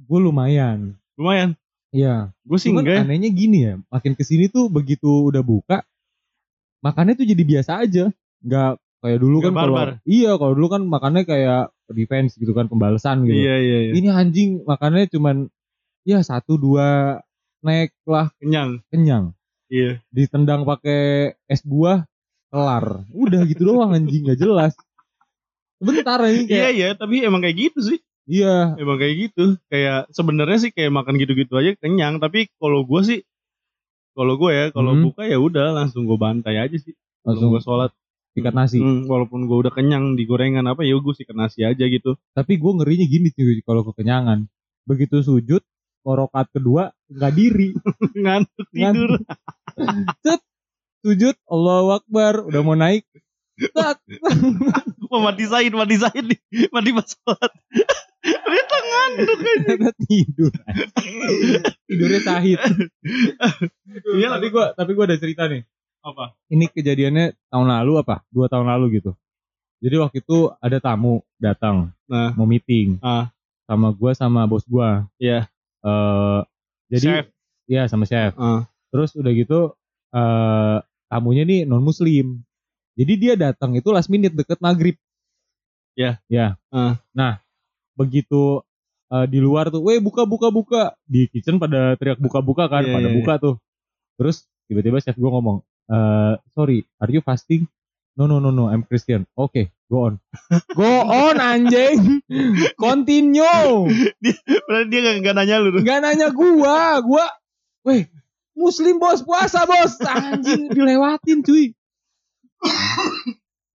gue 0.00 0.18
lumayan 0.20 0.96
lumayan. 1.20 1.52
Iya 1.94 2.34
Gue 2.42 2.58
sih 2.58 2.74
Cuman 2.74 2.82
enggak. 2.84 2.96
ya. 2.96 3.02
anehnya 3.06 3.30
gini 3.30 3.58
ya, 3.64 3.74
makin 3.92 4.16
ke 4.18 4.24
sini 4.26 4.48
tuh 4.50 4.66
begitu 4.72 5.30
udah 5.30 5.44
buka, 5.44 5.84
makannya 6.80 7.14
tuh 7.14 7.28
jadi 7.28 7.42
biasa 7.44 7.86
aja, 7.86 8.10
nggak 8.42 8.72
kayak 9.04 9.20
dulu 9.20 9.44
Nggak 9.44 9.52
kan 9.52 9.60
kalau 9.60 9.76
iya 10.08 10.30
kalau 10.40 10.52
dulu 10.56 10.68
kan 10.72 10.82
makannya 10.88 11.22
kayak 11.28 11.62
defense 11.92 12.40
gitu 12.40 12.56
kan 12.56 12.64
pembalasan 12.66 13.28
gitu. 13.28 13.36
Iya, 13.36 13.54
iya, 13.60 13.78
iya. 13.84 13.92
Ini 13.92 14.08
anjing 14.08 14.50
makannya 14.64 15.04
cuman 15.12 15.52
ya 16.08 16.24
satu 16.24 16.56
dua 16.56 17.20
snack 17.60 17.92
lah 18.08 18.32
Kenyang. 18.40 18.80
kenyang, 18.88 19.36
Iya. 19.68 20.00
ditendang 20.08 20.64
pakai 20.64 21.36
es 21.44 21.60
buah 21.60 22.08
kelar, 22.48 23.04
udah 23.12 23.40
gitu 23.44 23.68
doang 23.68 23.92
anjing 23.92 24.24
nggak 24.24 24.40
jelas. 24.40 24.72
Sebentar 25.76 26.16
Iya, 26.24 26.30
ini 26.32 26.44
kayak 26.48 26.72
iya, 26.72 26.88
tapi 26.96 27.20
emang 27.20 27.44
kayak 27.44 27.56
gitu 27.60 27.80
sih. 27.84 27.98
iya 28.24 28.72
Emang 28.80 28.96
kayak 28.96 29.28
gitu. 29.28 29.60
Kayak 29.68 30.08
sebenarnya 30.16 30.58
sih 30.64 30.70
kayak 30.72 30.92
makan 30.96 31.20
gitu-gitu 31.20 31.52
aja 31.60 31.76
kenyang, 31.76 32.16
tapi 32.24 32.48
kalau 32.56 32.88
gue 32.88 33.00
sih 33.04 33.20
kalau 34.14 34.38
gue 34.38 34.50
ya, 34.54 34.64
kalau 34.70 34.94
Hmm. 34.94 35.10
buka 35.10 35.26
ya 35.26 35.36
udah 35.36 35.74
langsung 35.74 36.06
gue 36.06 36.14
bantai 36.16 36.56
aja 36.56 36.76
sih. 36.78 36.94
Langsung 37.26 37.26
langsung 37.26 37.48
gue 37.52 37.62
sholat. 37.66 37.90
Ikat 38.34 38.54
nasi. 38.54 38.78
Hmm, 38.82 39.06
walaupun 39.06 39.46
gue 39.46 39.56
udah 39.66 39.72
kenyang 39.72 40.18
di 40.18 40.26
gorengan 40.26 40.66
apa 40.66 40.82
ya 40.82 40.98
gue 40.98 41.14
sikat 41.14 41.34
nasi 41.38 41.62
aja 41.62 41.84
gitu. 41.86 42.18
Tapi 42.34 42.58
gue 42.58 42.72
ngerinya 42.82 43.06
gini 43.06 43.30
cuy 43.30 43.62
kalau 43.62 43.86
kekenyangan. 43.86 44.50
Begitu 44.84 45.22
sujud, 45.22 45.62
korokat 46.04 46.50
kedua 46.52 46.92
nggak 47.08 47.32
diri. 47.32 47.72
Ngantuk 48.22 48.66
tidur. 48.74 49.10
Cet, 50.20 50.42
sujud, 51.00 51.34
Allahu 51.48 51.96
Akbar, 51.96 52.44
udah 52.46 52.60
mau 52.60 52.76
naik. 52.76 53.06
Tak, 53.54 54.02
Mau 55.14 55.22
mati 55.22 55.46
Said, 55.46 55.70
mati 55.70 55.94
Said 55.94 56.26
nih. 56.26 56.38
Mati 56.74 56.90
pas 56.90 57.06
sholat. 57.06 57.52
Ternyata 58.24 58.76
ngantuk 58.82 59.40
aja. 59.46 59.90
tidur. 60.08 60.52
Tidurnya 61.84 62.20
sahid. 62.24 62.56
Iya, 64.16 64.28
tapi 64.32 64.46
gue 64.48 64.64
tapi 64.72 64.90
gue 64.96 65.04
ada 65.04 65.18
cerita 65.20 65.44
nih. 65.44 65.60
Apa? 66.04 66.36
Ini 66.52 66.68
kejadiannya 66.68 67.32
tahun 67.48 67.68
lalu 67.72 67.92
apa? 67.96 68.20
Dua 68.28 68.44
tahun 68.46 68.68
lalu 68.68 69.00
gitu. 69.00 69.16
Jadi 69.80 69.96
waktu 69.96 70.16
itu 70.20 70.52
ada 70.60 70.76
tamu 70.78 71.24
datang 71.36 71.92
Nah, 72.04 72.36
mau 72.36 72.44
meeting 72.44 73.00
Ah. 73.00 73.32
sama 73.64 73.88
gue 73.88 74.12
sama 74.12 74.44
bos 74.44 74.68
gue. 74.68 74.90
Iya. 75.16 75.48
Eh, 75.80 76.40
jadi 76.92 77.24
Chef. 77.24 77.26
ya 77.64 77.82
sama 77.88 78.04
chef. 78.04 78.36
Ah. 78.36 78.68
Terus 78.92 79.16
udah 79.16 79.32
gitu 79.32 79.72
eh 80.12 80.78
tamunya 81.08 81.48
nih 81.48 81.64
non 81.64 81.80
muslim. 81.80 82.44
Jadi 82.94 83.12
dia 83.16 83.34
datang 83.34 83.72
itu 83.74 83.88
last 83.88 84.12
minute 84.12 84.36
deket 84.36 84.60
maghrib. 84.60 85.00
Ya. 85.96 86.20
Ya. 86.28 86.60
Ah. 86.68 87.00
Nah 87.16 87.40
begitu 87.96 88.60
eh, 89.08 89.26
di 89.28 89.40
luar 89.40 89.72
tuh, 89.72 89.80
weh 89.80 89.96
buka 90.04 90.28
buka 90.28 90.52
buka 90.52 90.82
di 91.08 91.24
kitchen 91.32 91.56
pada 91.56 91.96
teriak 91.96 92.20
buka 92.20 92.44
buka 92.44 92.68
kan, 92.68 92.84
Iya, 92.84 92.92
pada 92.92 93.08
iya, 93.08 93.16
buka 93.16 93.32
tuh. 93.40 93.54
Terus 94.20 94.44
tiba-tiba 94.68 95.00
chef 95.00 95.16
gue 95.16 95.28
ngomong, 95.28 95.60
eh 95.86 96.34
sorry, 96.50 96.78
are 96.98 97.10
you 97.10 97.20
fasting? 97.20 97.68
No 98.14 98.24
no 98.24 98.38
no 98.38 98.48
no, 98.48 98.70
I'm 98.70 98.86
Christian. 98.86 99.26
Oke, 99.34 99.74
go 99.90 100.06
on. 100.06 100.14
go 100.78 100.86
on 101.02 101.36
anjing. 101.36 102.22
Continue. 102.78 103.90
Berarti 104.64 104.86
dia 104.86 105.00
gak, 105.02 105.14
gak 105.20 105.34
nanya 105.34 105.56
lu. 105.58 105.74
Gak 105.82 105.98
nanya 105.98 106.30
gua, 106.30 107.02
gua, 107.02 107.26
weh, 107.82 108.06
muslim 108.54 109.02
bos 109.02 109.20
puasa 109.20 109.66
bos, 109.66 109.98
anjing 110.00 110.70
dilewatin 110.70 111.42
cuy. 111.42 111.74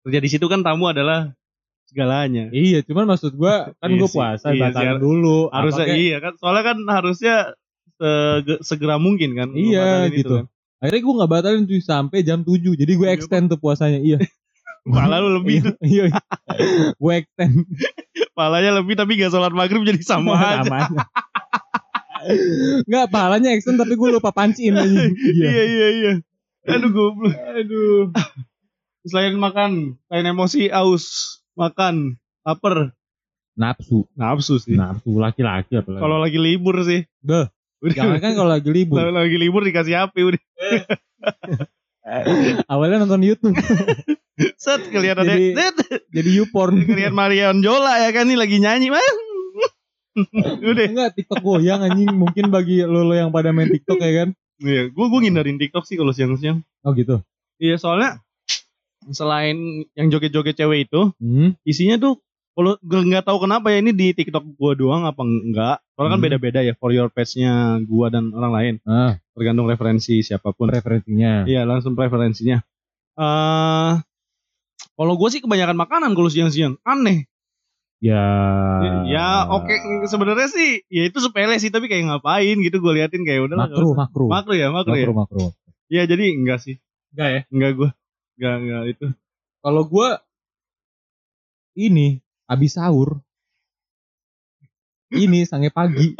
Kerja 0.06 0.18
di 0.22 0.30
situ 0.30 0.46
kan 0.46 0.62
tamu 0.62 0.88
adalah 0.88 1.34
segalanya. 1.84 2.48
Iya, 2.54 2.86
cuman 2.86 3.10
maksud 3.10 3.34
gua 3.34 3.74
kan 3.76 3.90
Iya 3.90 3.98
gua 3.98 4.08
sih, 4.08 4.16
puasa, 4.16 4.46
iya 4.54 4.62
batalin 4.70 5.00
dulu. 5.02 5.50
harusnya 5.50 5.86
iya 5.90 6.16
kan 6.22 6.32
soalnya 6.38 6.62
kan 6.64 6.78
harusnya 6.86 7.34
sege- 7.98 8.62
segera 8.62 8.96
mungkin 9.02 9.34
kan 9.34 9.50
Iya 9.52 10.08
gitu. 10.14 10.44
kan. 10.44 10.46
Akhirnya 10.78 11.02
gua 11.02 11.14
nggak 11.16 11.32
batalin 11.32 11.64
cuy 11.64 11.80
sampai 11.80 12.22
jam 12.22 12.40
7 12.40 12.54
Jadi 12.74 12.92
gue 12.92 13.04
Iya, 13.04 13.14
extend 13.14 13.48
tuh 13.48 13.58
puasanya. 13.58 13.98
Iya. 13.98 14.18
Pala 14.88 15.18
lu 15.18 15.36
lebih 15.36 15.66
tuh. 15.66 15.74
Iya. 15.84 16.08
gue 16.94 17.12
extend 17.14 17.66
palanya 18.38 18.70
lebih 18.74 18.94
tapi 18.94 19.14
gak 19.14 19.28
sholat 19.28 19.50
maghrib 19.50 19.82
jadi 19.82 19.98
sama 20.00 20.32
aja 20.32 20.62
Sama 20.62 20.76
aja. 20.80 21.00
Enggak, 22.82 23.06
pahalanya 23.08 23.50
extend 23.52 23.76
tapi 23.76 23.94
gue 23.94 24.08
lupa 24.10 24.30
pancin 24.30 24.74
aja. 24.74 25.04
iya 25.28 25.62
iya 25.64 25.88
iya 25.92 26.12
aduh 26.68 26.90
goblok 26.90 27.32
Aduh. 27.32 28.12
selain 29.02 29.34
makan 29.34 29.96
selain 30.04 30.26
emosi 30.26 30.68
aus 30.68 31.04
makan 31.54 32.20
lapar 32.44 32.92
Nafsu, 33.56 34.04
nafsu 34.14 34.60
sih 34.60 34.76
nafsu 34.76 35.16
laki-laki 35.16 35.74
apalagi. 35.74 35.98
kalau 35.98 36.20
lagi 36.20 36.36
libur 36.36 36.78
sih 36.84 37.02
Beuh. 37.18 37.48
Udah 37.78 37.94
Jangan 37.94 38.18
kan 38.18 38.32
kalau 38.34 38.50
lagi 38.50 38.68
libur. 38.68 38.96
kalau 38.98 39.12
lagi 39.14 39.36
libur 39.36 39.62
dikasih 39.62 39.94
HP 39.96 40.14
udah 40.24 40.42
Awalnya 42.66 43.04
nonton 43.04 43.20
YouTube, 43.20 43.52
set 44.56 44.80
kelihatan 44.88 45.24
Jadi- 45.24 45.52
set 45.52 45.76
jadi 46.08 46.30
YouPorn. 46.40 46.80
kelihatan 46.88 47.12
Marion 47.12 47.60
Jola 47.60 48.00
ya 48.00 48.10
kan 48.10 48.24
nih 48.24 48.34
lagi 48.34 48.56
nyanyi 48.58 48.88
mah 48.88 49.02
udah 50.58 50.84
Enggak, 50.84 51.14
TikTok 51.14 51.40
goyang 51.40 51.78
anjing. 51.80 52.10
Mungkin 52.10 52.48
bagi 52.48 52.80
lo, 52.80 53.04
lo 53.04 53.12
yang 53.12 53.28
pada 53.28 53.52
main 53.52 53.68
TikTok 53.68 53.98
ya 53.98 54.12
kan. 54.18 54.28
iya 54.58 54.88
gue 54.88 55.06
gue 55.06 55.20
ngindarin 55.20 55.54
TikTok 55.54 55.84
sih 55.84 55.94
kalau 55.94 56.10
siang-siang 56.10 56.66
Oh 56.82 56.90
gitu. 56.90 57.22
iya 57.56 57.76
soalnya 57.76 58.18
selain 59.08 59.54
yang 59.92 60.08
joget-joget 60.08 60.56
cewek 60.56 60.88
itu 60.88 61.14
Hmm. 61.14 61.54
isinya 61.62 61.94
tuh 61.96 62.18
kalau 62.58 62.74
gue 62.82 63.00
nggak 63.06 63.22
tahu 63.22 63.38
kenapa 63.46 63.70
ya 63.70 63.78
ini 63.78 63.94
di 63.94 64.10
TikTok 64.10 64.58
gua 64.58 64.74
doang 64.74 65.06
apa 65.06 65.22
enggak 65.22 65.78
soalnya 65.94 66.10
kan 66.10 66.18
Hmm. 66.18 66.26
beda-beda 66.26 66.58
ya 66.66 66.74
for 66.74 66.90
your 66.90 67.06
page-nya 67.06 67.78
gua 67.86 68.10
dan 68.10 68.34
orang 68.34 68.50
lain. 68.50 68.74
Ah, 68.82 69.14
tergantung 69.30 69.70
referensi 69.70 70.26
siapa 70.26 70.50
pun. 70.50 70.66
Referensinya. 70.66 71.46
iya 71.46 71.62
langsung 71.62 71.94
preferensinya. 71.94 72.58
Eh 73.14 73.92
kalau 74.94 75.14
gue 75.14 75.28
sih 75.30 75.38
kebanyakan 75.38 75.78
makanan 75.78 76.10
kalau 76.18 76.26
siang-siang. 76.26 76.74
Aneh. 76.82 77.30
Ya. 78.02 78.26
ya 79.06 79.46
oke. 79.46 79.74
Sebenarnya 80.06 80.50
sih 80.50 80.82
ya 80.90 81.06
itu 81.06 81.22
sepele 81.22 81.54
sih 81.58 81.70
tapi 81.70 81.86
kayak 81.86 82.10
ngapain 82.10 82.58
gitu 82.58 82.78
gue 82.78 82.92
liatin 82.94 83.22
kayak 83.22 83.46
udah 83.46 83.54
Makro, 83.58 83.94
makro. 83.94 84.24
makro 84.26 84.54
ya 84.54 84.70
makro, 84.74 84.94
ya? 84.98 85.06
Makro, 85.06 85.14
makro. 85.14 85.44
ya 85.86 86.02
jadi 86.10 86.34
enggak 86.34 86.58
sih. 86.58 86.82
Enggak 87.14 87.28
ya? 87.30 87.40
enggak 87.54 87.70
gue 87.78 87.88
enggak 88.38 88.54
enggak 88.58 88.82
itu. 88.90 89.06
Kalau 89.58 89.82
gua 89.86 90.22
ini 91.74 92.18
habis 92.48 92.74
sahur. 92.74 93.20
Ini 95.12 95.44
sange 95.44 95.68
pagi. 95.68 96.16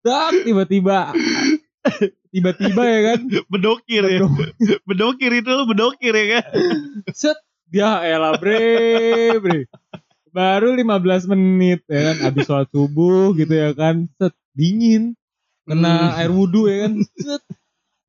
Tak 0.00 0.48
tiba-tiba. 0.48 1.12
Tiba-tiba 2.30 2.82
ya 2.86 3.00
kan? 3.12 3.20
Bedokir 3.50 4.02
ya. 4.06 4.24
Bedokir. 4.86 5.30
Itu 5.34 5.50
lu 5.52 5.64
bedokir 5.66 6.14
ya 6.14 6.26
kan? 6.40 6.46
Set. 7.12 7.38
Dia 7.70 8.02
elah 8.02 8.34
bre 8.34 9.38
bre. 9.38 9.70
Baru 10.30 10.74
15 10.74 11.30
menit 11.30 11.82
ya 11.86 12.14
kan? 12.14 12.16
Habis 12.30 12.46
sholat 12.50 12.68
subuh 12.70 13.34
gitu 13.34 13.54
ya 13.54 13.70
kan? 13.74 14.10
Set. 14.18 14.34
Dingin. 14.54 15.14
Kena 15.68 16.18
air 16.18 16.34
wudhu 16.34 16.66
ya 16.66 16.86
kan? 16.86 17.02
Set. 17.14 17.42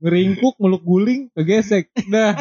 ngeringkuk 0.01 0.57
meluk 0.57 0.81
guling 0.81 1.29
kegesek. 1.37 1.93
Dah 2.09 2.35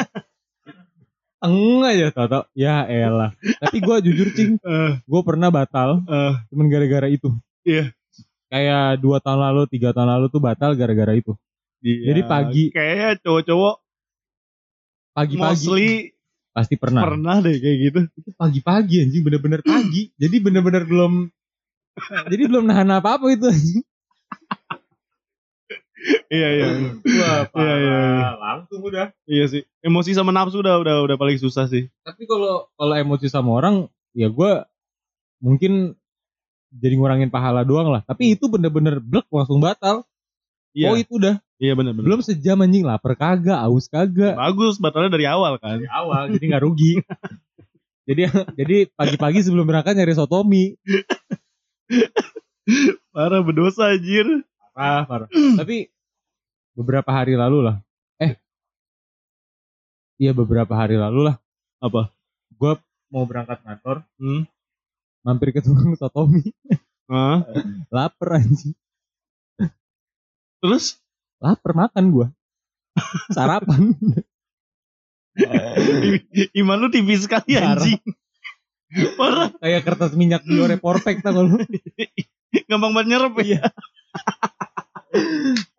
eng 1.41 1.81
aja 1.81 2.13
tau 2.13 2.45
ya 2.53 2.85
elah. 2.85 3.33
Tapi 3.59 3.77
gue 3.81 3.95
jujur 4.09 4.27
cing 4.33 4.51
Eh, 4.71 4.91
gue 5.01 5.21
pernah 5.25 5.49
batal 5.49 6.05
eh, 6.05 6.33
cuman 6.53 6.65
gara-gara 6.69 7.07
itu. 7.09 7.33
Iya. 7.61 7.93
kayak 8.51 8.99
dua 8.99 9.23
tahun 9.23 9.47
lalu 9.47 9.63
tiga 9.71 9.95
tahun 9.95 10.11
lalu 10.11 10.25
tuh 10.27 10.41
batal 10.43 10.75
gara-gara 10.75 11.13
itu. 11.15 11.33
Iya. 11.81 12.13
Jadi 12.13 12.21
pagi. 12.27 12.63
Kayaknya 12.69 13.09
cowok-cowok 13.23 13.75
pagi-pagi. 15.11 15.41
mostly 15.41 15.89
pasti 16.51 16.75
pernah. 16.75 17.01
pernah 17.07 17.39
deh 17.39 17.55
kayak 17.57 17.77
gitu. 17.79 17.99
itu 18.11 18.29
pagi-pagi 18.35 18.95
anjing 19.07 19.23
bener-bener 19.23 19.61
pagi. 19.63 20.11
Jadi 20.19 20.35
bener-bener 20.43 20.83
belum 20.83 21.31
jadi 22.31 22.43
belum 22.47 22.65
nahan 22.71 22.87
apa-apa 22.91 23.27
itu 23.35 23.45
anjing 23.51 23.83
Iya 26.27 26.47
iya. 26.51 26.65
wah 27.03 27.45
Iya, 27.53 27.75
iya, 27.75 27.95
iya. 28.01 28.29
langsung 28.35 28.81
udah 28.81 29.13
Iya 29.23 29.45
sih. 29.47 29.61
Emosi 29.79 30.11
sama 30.11 30.29
nafsu 30.29 30.59
udah 30.59 30.77
udah 30.77 30.95
udah 31.03 31.15
paling 31.15 31.37
susah 31.37 31.65
sih. 31.65 31.87
tapi 32.01 32.25
kalau 32.25 32.65
kalau 32.71 32.93
emosi 32.93 33.27
sama 33.27 33.53
orang 33.53 33.85
ya 34.11 34.27
gue 34.27 34.51
mungkin 35.37 35.93
jadi 36.71 36.95
ngurangin 36.95 37.27
pahala 37.27 37.61
doang 37.61 37.89
lah 37.89 38.01
tapi 38.01 38.33
itu 38.33 38.47
bener-bener 38.47 38.97
blek 38.97 39.27
langsung 39.27 39.59
batal 39.59 40.03
Iya. 40.71 40.87
oh 40.87 40.95
itu 40.95 41.19
udah 41.19 41.35
Iya 41.57 41.75
benar 41.75 41.91
benar. 41.91 42.05
belum 42.07 42.21
sejam 42.21 42.57
anjing 42.57 42.81
lapar 42.81 43.13
kagak 43.13 43.59
aus 43.59 43.85
kagak 43.85 44.33
Bagus 44.33 44.77
batalnya 44.77 45.11
dari 45.11 45.27
awal 45.27 45.57
kan. 45.57 45.77
dari 45.77 45.87
awal 45.87 46.31
jadi 46.31 46.45
nggak 46.47 46.63
rugi 46.63 46.93
jadi 48.07 48.21
jadi 48.55 48.77
pagi-pagi 48.91 49.39
sebelum 49.41 49.63
berangkat 49.63 49.93
nyari 49.93 50.15
sotomi 50.15 50.79
Parah 53.11 53.41
berdosa 53.41 53.91
anjir. 53.91 54.47
parah. 54.81 55.05
Parah 55.05 55.27
tapi 55.31 55.93
beberapa 56.73 57.09
hari 57.13 57.37
lalu 57.37 57.69
lah. 57.69 57.77
Eh. 58.17 58.33
Iya 60.17 60.33
beberapa 60.33 60.73
hari 60.73 60.97
lalu 60.97 61.29
lah. 61.29 61.35
Apa? 61.81 62.13
gue 62.61 62.73
mau 63.09 63.25
berangkat 63.25 63.57
kantor. 63.65 64.05
Hmm. 64.21 64.45
mampir 65.21 65.53
ke 65.53 65.61
tukang 65.61 65.93
sotomi 65.93 66.41
Hah? 67.11 67.45
lapar 67.93 68.41
anjing. 68.41 68.73
Terus? 70.61 70.97
Lapar 71.37 71.73
makan 71.77 72.05
gue 72.09 72.27
sarapan. 73.33 73.93
Iman 76.59 76.77
lu 76.81 76.87
tipis 76.89 77.25
sekali 77.25 77.57
anjing. 77.57 78.01
Parah. 79.15 79.55
kayak 79.63 79.87
kertas 79.87 80.11
minyak 80.19 80.43
Biore 80.43 80.75
Porpek 80.75 81.23
tau 81.23 81.47
lu. 81.47 81.63
Gampang 82.67 82.91
banget 82.91 83.07
nyerep 83.15 83.35
ya. 83.47 83.63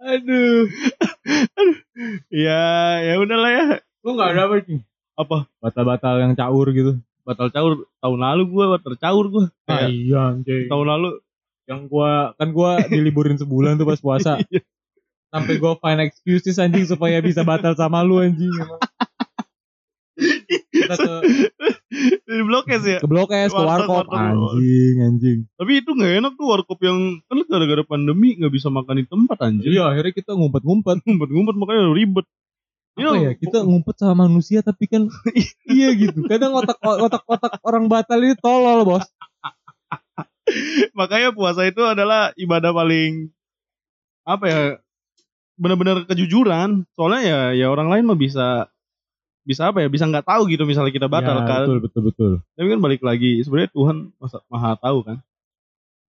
Aduh 0.03 0.67
Ya 2.29 2.63
ya 3.01 3.15
udahlah 3.19 3.51
ya. 3.51 3.65
lu 4.03 4.11
nggak 4.13 4.31
ada 4.33 4.43
apa 4.47 4.57
sih 4.63 4.79
Apa? 5.15 5.47
batal-batal 5.59 6.15
yang 6.21 6.33
caur 6.35 6.67
gitu 6.71 6.99
Batal 7.23 7.49
caur 7.49 7.87
tahun 7.99 8.19
lalu 8.19 8.43
gue 8.49 8.65
batal 8.69 8.95
caur 8.97 9.25
gue. 9.29 9.45
ah, 9.67 9.87
iya 9.87 10.35
anjing 10.35 10.67
tahun 10.67 10.87
lalu 10.89 11.09
yang 11.63 11.87
gua 11.87 12.35
kan 12.35 12.51
gua 12.51 12.83
diliburin 12.85 13.39
sebulan 13.39 13.79
tuh 13.79 13.87
pas 13.87 13.97
puasa 13.97 14.43
sampai 15.33 15.55
gua 15.57 15.79
find 15.79 16.03
excuses 16.03 16.59
anjing 16.59 16.83
supaya 16.83 17.23
bisa 17.23 17.47
batal 17.47 17.73
sama 17.73 18.03
lu 18.03 18.19
anjing 18.19 18.51
emang. 18.51 18.81
kita 20.75 20.95
ke 20.95 21.15
dari 22.29 22.43
blok 22.43 22.67
S 22.73 22.85
ya. 22.85 22.99
ke 23.03 23.09
blok 23.09 23.31
S 23.33 23.53
ke 23.53 23.63
warkop. 23.63 24.09
anjing 24.09 24.97
anjing. 25.01 25.39
Tapi 25.57 25.73
itu 25.85 25.91
nggak 25.93 26.13
enak 26.25 26.33
tuh 26.41 26.47
warkop 26.49 26.79
yang 26.81 27.21
kan 27.29 27.39
gara-gara 27.45 27.85
pandemi 27.85 28.37
nggak 28.39 28.53
bisa 28.53 28.73
makan 28.73 29.05
di 29.05 29.07
tempat 29.07 29.39
anjir. 29.45 29.69
iya 29.69 29.89
akhirnya 29.93 30.13
kita 30.17 30.33
ngumpet-ngumpet. 30.37 31.03
Ngumpet-ngumpet 31.07 31.55
makanya 31.59 31.93
ribet. 31.93 32.27
apa 32.93 33.17
ya 33.17 33.33
kita 33.33 33.65
ngumpet 33.65 33.97
sama 33.97 34.29
manusia 34.29 34.61
tapi 34.61 34.85
kan 34.89 35.09
iya 35.69 35.93
gitu. 35.97 36.25
Kadang 36.29 36.57
otak 36.57 36.77
otak 36.81 37.25
otak 37.25 37.53
orang 37.65 37.89
batal 37.89 38.21
ini 38.21 38.37
tolol 38.37 38.85
bos. 38.85 39.07
Makanya 40.93 41.33
puasa 41.33 41.65
itu 41.65 41.81
adalah 41.81 42.35
ibadah 42.37 42.73
paling 42.75 43.33
apa 44.29 44.45
ya 44.49 44.61
benar-benar 45.57 46.05
kejujuran. 46.05 46.85
Soalnya 46.97 47.21
ya 47.25 47.39
ya 47.65 47.67
orang 47.73 47.89
lain 47.89 48.05
mah 48.09 48.19
bisa 48.19 48.72
bisa 49.43 49.69
apa 49.69 49.83
ya 49.83 49.89
bisa 49.91 50.07
nggak 50.07 50.23
tahu 50.23 50.47
gitu 50.47 50.63
misalnya 50.63 50.95
kita 50.95 51.11
batal 51.11 51.43
Ya, 51.43 51.45
kan. 51.45 51.61
betul 51.67 51.79
betul 51.83 52.03
betul. 52.09 52.33
Tapi 52.55 52.67
kan 52.71 52.81
balik 52.81 53.03
lagi 53.03 53.43
sebenarnya 53.43 53.71
Tuhan 53.75 53.97
masa- 54.17 54.45
maha 54.47 54.79
tahu 54.79 54.99
kan. 55.03 55.19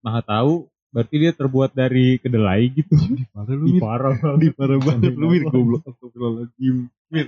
Maha 0.01 0.21
tahu 0.21 0.69
berarti 0.93 1.15
dia 1.17 1.31
terbuat 1.33 1.73
dari 1.73 2.21
kedelai 2.21 2.69
gitu. 2.69 2.93
Parah 3.33 3.57
Ih, 3.57 3.81
parah 3.81 4.13
di 4.37 4.49
parah 4.53 4.77
banget 4.77 5.17
lu 5.17 5.33
mir 5.33 5.43
goblok. 5.43 5.81
Astagfirullahaladzim. 5.83 6.75
Mir 7.09 7.27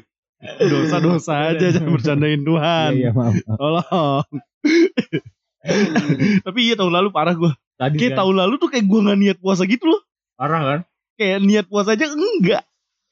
dosa-dosa 0.61 1.55
aja 1.55 1.73
jangan 1.73 1.89
bercandain 1.89 2.41
Tuhan. 2.41 2.91
Iya, 2.93 3.01
iya 3.01 3.11
maaf, 3.15 3.33
maaf. 3.33 3.57
tolong. 3.57 4.25
Tapi 6.45 6.59
iya 6.61 6.75
tahun 6.77 6.93
lalu 6.93 7.09
parah 7.09 7.33
gue 7.33 7.49
tadi 7.75 7.97
kayak 7.97 8.13
kan, 8.13 8.19
tahun 8.21 8.35
lalu 8.45 8.53
tuh 8.61 8.69
kayak 8.69 8.85
gue 8.85 8.99
nggak 9.01 9.19
niat 9.19 9.37
puasa 9.41 9.65
gitu 9.65 9.89
loh. 9.89 10.01
Parah 10.37 10.61
kan? 10.61 10.79
Kayak 11.17 11.39
niat 11.41 11.65
puasa 11.65 11.97
aja 11.97 12.05
enggak. 12.07 12.61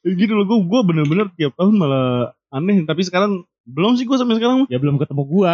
Gitu 0.04 0.30
loh 0.30 0.46
gue 0.46 0.60
gue 0.62 0.82
bener-bener 0.86 1.28
tiap 1.34 1.56
tahun 1.58 1.74
malah 1.74 2.36
aneh 2.54 2.86
tapi 2.86 3.02
sekarang 3.02 3.44
belum 3.66 3.98
sih 3.98 4.06
gue 4.06 4.18
sampai 4.20 4.38
sekarang 4.38 4.70
ya 4.70 4.78
belum 4.78 5.02
ketemu 5.02 5.24
gua. 5.26 5.54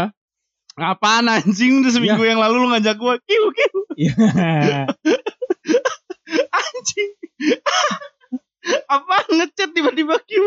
Apaan 0.79 1.27
anjing? 1.27 1.83
Udah 1.83 1.91
seminggu 1.91 2.23
yang 2.23 2.39
lalu 2.39 2.55
lu 2.63 2.67
ngajak 2.71 2.95
gue 2.95 3.13
kiu 3.27 3.45
kiu. 3.51 3.79
Iya. 3.99 4.87
anjing. 6.59 7.11
Apa 8.93 9.15
ngechat 9.33 9.71
tiba-tiba 9.75 10.15
kiu 10.23 10.45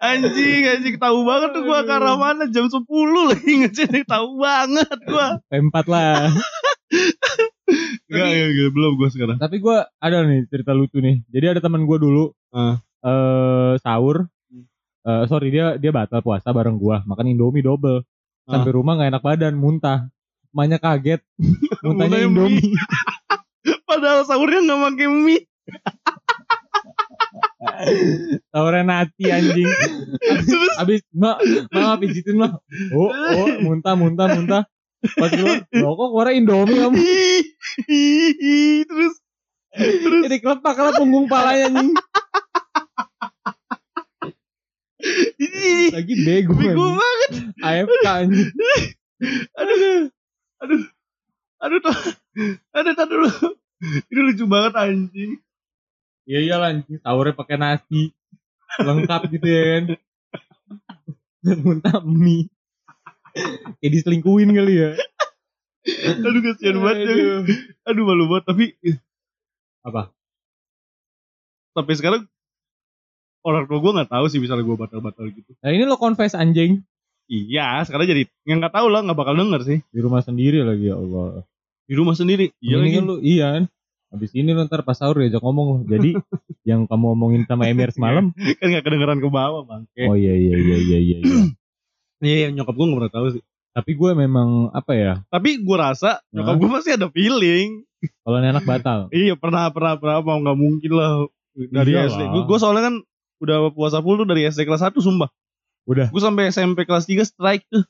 anjing 0.00 0.62
anjing. 0.72 0.96
Tahu 0.96 1.18
banget 1.28 1.48
tuh 1.52 1.62
gue 1.68 1.78
ke 1.84 1.92
arah 1.92 2.16
mana. 2.16 2.48
Jam 2.48 2.72
10 2.72 2.80
lagi 3.28 3.52
ngechat. 3.66 3.92
Tahu 4.08 4.28
banget 4.40 4.98
gue 5.04 5.28
P4 5.52 5.76
lah. 5.88 6.32
enggak 8.08 8.24
enggak, 8.24 8.48
enggak, 8.48 8.70
belum 8.72 8.92
gue 8.96 9.08
sekarang. 9.12 9.36
Tapi 9.36 9.56
gue 9.60 9.76
ada 10.00 10.16
nih 10.24 10.48
cerita 10.48 10.72
lucu 10.72 10.96
nih. 11.04 11.20
Jadi 11.28 11.46
ada 11.56 11.60
teman 11.60 11.84
gue 11.84 11.98
dulu 12.00 12.32
Ah. 12.56 12.80
eh 13.04 13.76
sahur. 13.84 14.32
Eh, 15.08 15.24
sorry 15.24 15.48
dia 15.48 15.80
dia 15.80 15.88
batal 15.88 16.20
puasa 16.20 16.52
bareng 16.52 16.76
gua. 16.76 17.00
Makan 17.08 17.32
indomie 17.32 17.64
double. 17.64 18.04
Sampai 18.44 18.76
rumah 18.76 19.00
nggak 19.00 19.08
enak 19.16 19.24
badan 19.24 19.56
muntah. 19.56 20.12
Emaknya 20.52 20.76
kaget. 20.76 21.24
Muntahnya 21.84 22.28
indomie. 22.28 22.76
padahal 23.88 24.28
sahurnya 24.28 24.60
nggak 24.68 24.80
pakai 24.84 25.08
mie. 25.08 25.40
Sahurnya 28.52 28.84
nasi 28.84 29.32
anjing. 29.32 29.68
Abis 30.76 31.00
mak 31.16 31.40
mak 31.72 32.04
pijitin 32.04 32.36
mah 32.36 32.60
oh 32.92 33.08
oh 33.12 33.48
muntah 33.64 33.96
muntah 33.96 34.28
muntah. 34.28 34.62
Pas 35.16 35.30
keluar 35.32 35.64
lo 35.72 35.96
kok 35.96 36.08
keluar 36.12 36.28
indomie 36.36 36.84
kamu 36.84 37.00
terus 38.84 39.14
terus? 39.72 40.22
Jadi 40.26 40.36
kelepak 40.42 40.76
lah 40.76 40.92
punggung 40.96 41.30
palanya 41.30 41.70
anjing 41.70 41.96
lagi 45.94 46.14
bego 46.26 46.52
bego 46.58 46.84
banget. 46.98 47.30
AFK 47.62 48.06
anjing. 48.06 48.50
Aduh 49.58 50.10
aduh 50.58 50.80
aduh 51.62 51.78
tuh 51.82 51.96
aduh 52.74 52.92
aduh 52.94 53.06
dulu. 53.06 53.30
Ini 54.10 54.20
lucu 54.26 54.44
banget 54.50 54.74
anjing. 54.74 55.38
Iya 56.26 56.38
iya 56.42 56.54
anjing. 56.58 56.98
Sahurnya 57.02 57.34
pakai 57.38 57.56
nasi. 57.58 58.10
Lengkap 58.82 59.30
gitu 59.32 59.46
ya 59.46 59.62
kan. 59.62 59.84
Dan 61.42 61.58
muntah 61.62 62.02
mie. 62.02 62.50
Kayak 63.78 63.92
diselingkuhin 63.94 64.50
kali 64.50 64.74
ya. 64.82 64.90
Aduh 66.26 66.42
kasihan 66.42 66.78
banget 66.82 66.98
ya. 67.06 67.12
Aduh. 67.14 67.42
aduh 67.86 68.02
malu 68.04 68.24
banget 68.26 68.44
tapi 68.50 68.64
Apa? 69.86 70.10
sampai 71.78 71.94
sekarang 71.94 72.22
orang 73.48 73.64
tua 73.64 73.78
gue 73.80 73.92
nggak 73.96 74.10
tahu 74.12 74.24
sih 74.28 74.38
misalnya 74.38 74.64
gue 74.68 74.76
batal-batal 74.76 75.24
gitu 75.32 75.50
Nah 75.64 75.70
ini 75.72 75.88
lo 75.88 75.96
confess 75.96 76.36
anjing 76.36 76.84
iya 77.28 77.80
sekarang 77.84 78.08
jadi 78.08 78.22
yang 78.48 78.60
nggak 78.60 78.72
tahu 78.76 78.86
lah 78.92 79.00
nggak 79.04 79.18
bakal 79.18 79.34
denger 79.36 79.60
sih 79.64 79.78
di 79.88 80.00
rumah 80.00 80.20
sendiri 80.20 80.64
lagi 80.64 80.88
ya 80.88 80.96
Allah. 80.96 81.44
di 81.88 81.94
rumah 81.96 82.12
sendiri 82.12 82.52
iya 82.60 82.76
ini 82.80 82.84
lagi 82.84 82.96
kan 83.00 83.04
lu 83.08 83.16
iya 83.24 83.46
kan. 83.56 83.64
Habis 84.08 84.32
ini 84.32 84.56
lu 84.56 84.64
ntar 84.64 84.80
pas 84.88 84.96
sahur 84.96 85.20
diajak 85.20 85.44
ngomong. 85.44 85.84
Jadi 85.84 86.16
yang 86.68 86.88
kamu 86.88 87.12
omongin 87.12 87.44
sama 87.44 87.68
Emir 87.68 87.92
semalam. 87.92 88.32
kan 88.60 88.66
nggak 88.72 88.84
kedengeran 88.84 89.20
ke 89.20 89.28
bawah 89.28 89.68
bang 89.68 89.84
Oh 90.08 90.16
iya 90.16 90.32
iya 90.32 90.56
iya 90.56 90.76
iya 90.80 90.98
iya. 91.00 91.18
iya. 91.20 91.44
iya 92.24 92.48
nyokap 92.52 92.72
gue 92.72 92.86
nggak 92.88 92.98
pernah 93.04 93.12
tahu 93.12 93.26
sih 93.36 93.42
Tapi 93.76 93.90
gue 93.94 94.10
memang 94.16 94.74
apa 94.74 94.92
ya? 94.96 95.12
tapi 95.30 95.60
gue 95.62 95.76
rasa 95.76 96.18
nyokap 96.34 96.56
Hah? 96.56 96.60
gue 96.60 96.70
masih 96.72 96.92
ada 96.96 97.06
feeling 97.12 97.84
Kalau 98.24 98.36
anak 98.40 98.64
batal. 98.64 99.00
Iya 99.16 99.36
pernah 99.36 99.68
pernah 99.68 100.00
pernah 100.00 100.24
mau 100.24 100.40
nggak 100.40 100.58
mungkin 100.58 100.92
lah 100.96 101.28
dari 101.58 101.92
Iyalah. 101.92 102.08
SD. 102.08 102.20
Gue 102.48 102.58
soalnya 102.58 102.82
kan 102.88 102.94
udah 103.38 103.70
puasa 103.70 103.98
full 103.98 104.18
tuh 104.18 104.28
dari 104.28 104.44
SD 104.44 104.64
kelas 104.64 104.82
1 104.82 104.98
sumpah. 104.98 105.30
Udah. 105.86 106.10
Gue 106.10 106.20
sampai 106.20 106.50
SMP 106.50 106.84
kelas 106.84 107.04
3 107.04 107.24
strike 107.24 107.64
tuh. 107.66 107.84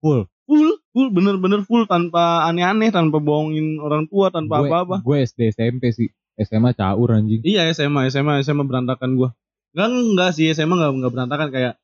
Full. 0.00 0.28
Full, 0.44 0.70
full 0.90 1.08
bener-bener 1.08 1.62
full 1.62 1.86
tanpa 1.86 2.44
aneh-aneh, 2.44 2.90
tanpa 2.90 3.16
bohongin 3.16 3.78
orang 3.78 4.10
tua, 4.10 4.28
tanpa 4.28 4.60
Gue- 4.60 4.68
apa-apa. 4.68 4.96
Gue 5.00 5.22
SD 5.22 5.54
SMP 5.54 5.90
sih. 5.90 6.10
SMA 6.36 6.72
caur 6.72 7.12
anjing. 7.12 7.44
Iya 7.44 7.68
SMA, 7.70 8.08
SMA, 8.08 8.40
SMA 8.40 8.64
berantakan 8.64 9.12
gua. 9.12 9.30
Enggak 9.76 9.88
enggak 9.92 10.30
sih 10.32 10.48
SMA 10.50 10.72
enggak 10.72 10.90
enggak 10.96 11.12
berantakan 11.12 11.48
kayak 11.52 11.74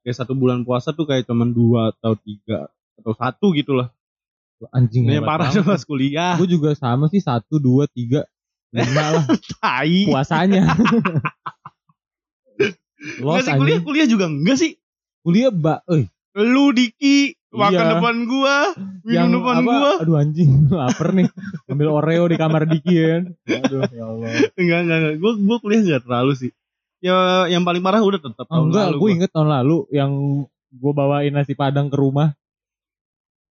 kayak 0.00 0.16
satu 0.16 0.32
bulan 0.32 0.64
puasa 0.64 0.96
tuh 0.96 1.04
kayak 1.04 1.28
cuman 1.28 1.52
dua 1.52 1.92
atau 1.92 2.16
tiga 2.16 2.72
atau 2.96 3.12
satu 3.12 3.52
gitu 3.52 3.76
lah. 3.76 3.92
Anjing 4.72 5.06
hebat 5.06 5.38
parah 5.44 5.52
pas 5.62 5.84
kuliah. 5.84 6.34
Gue 6.40 6.48
juga 6.48 6.72
sama 6.72 7.06
sih 7.12 7.20
satu 7.20 7.60
dua 7.60 7.84
tiga 7.86 8.24
lima 8.72 9.20
lah 9.20 9.24
Tai. 9.60 9.98
puasanya. 10.08 10.72
Los 13.18 13.42
sih 13.42 13.54
kuliah 13.54 13.80
kuliah 13.80 14.06
juga 14.06 14.26
enggak 14.26 14.56
sih. 14.56 14.72
Kuliah 15.22 15.50
ba, 15.50 15.82
eh 15.86 16.06
Lu 16.34 16.70
Diki 16.70 17.34
makan 17.48 17.72
Iya. 17.74 17.90
depan 17.98 18.16
gua, 18.24 18.56
minum 19.02 19.40
depan 19.40 19.54
apa, 19.58 19.64
gua. 19.64 19.90
Aduh 20.02 20.16
anjing, 20.16 20.50
lapar 20.78 21.10
nih. 21.10 21.26
Ambil 21.66 21.88
Oreo 21.88 22.24
di 22.26 22.36
kamar 22.36 22.62
Diki 22.64 22.94
kan. 22.94 23.22
Aduh 23.44 23.82
ya 23.88 24.04
Allah. 24.04 24.28
Enggak 24.54 24.78
enggak 24.86 24.98
enggak. 25.00 25.14
Gua 25.18 25.32
gua 25.34 25.56
kuliah 25.58 25.80
enggak 25.82 26.02
terlalu 26.04 26.32
sih. 26.36 26.50
Ya 26.98 27.14
yang 27.46 27.62
paling 27.62 27.80
parah 27.80 28.02
udah 28.02 28.18
tetap 28.18 28.46
Oh, 28.46 28.50
tahun 28.50 28.74
enggak, 28.74 28.86
lalu. 28.90 28.98
gue 28.98 29.10
inget 29.14 29.30
tahun 29.30 29.48
lalu 29.50 29.76
yang 29.90 30.12
gue 30.68 30.92
bawain 30.92 31.30
nasi 31.30 31.54
padang 31.54 31.86
ke 31.88 31.96
rumah. 31.96 32.34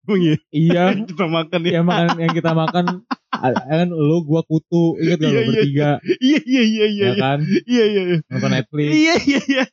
Gua 0.07 0.17
iya. 0.17 0.35
Iya, 0.65 0.83
Kita 1.05 1.27
makan 1.27 1.61
ya. 1.67 1.71
yang 1.81 1.87
makan 1.87 2.09
yang 2.23 2.33
kita 2.33 2.51
makan 2.55 2.85
a- 3.29 3.55
kan 3.55 3.89
lu 3.91 4.25
gua 4.25 4.41
kutu 4.47 4.97
inget 5.03 5.19
gak 5.21 5.31
Iya, 5.31 5.35
lu 5.35 5.43
iya, 5.43 5.49
bertiga? 5.53 5.91
Iya. 6.23 6.39
Iya 6.45 6.63
iya 6.65 6.87
iya. 6.89 7.07
ya 7.07 7.15
kan? 7.19 7.39
Iya 7.45 7.85
iya 7.85 8.03
iya. 8.13 8.17
nonton 8.31 8.51
Netflix. 8.53 8.89
Iya 8.95 9.15
iya 9.27 9.41
iya. 9.45 9.65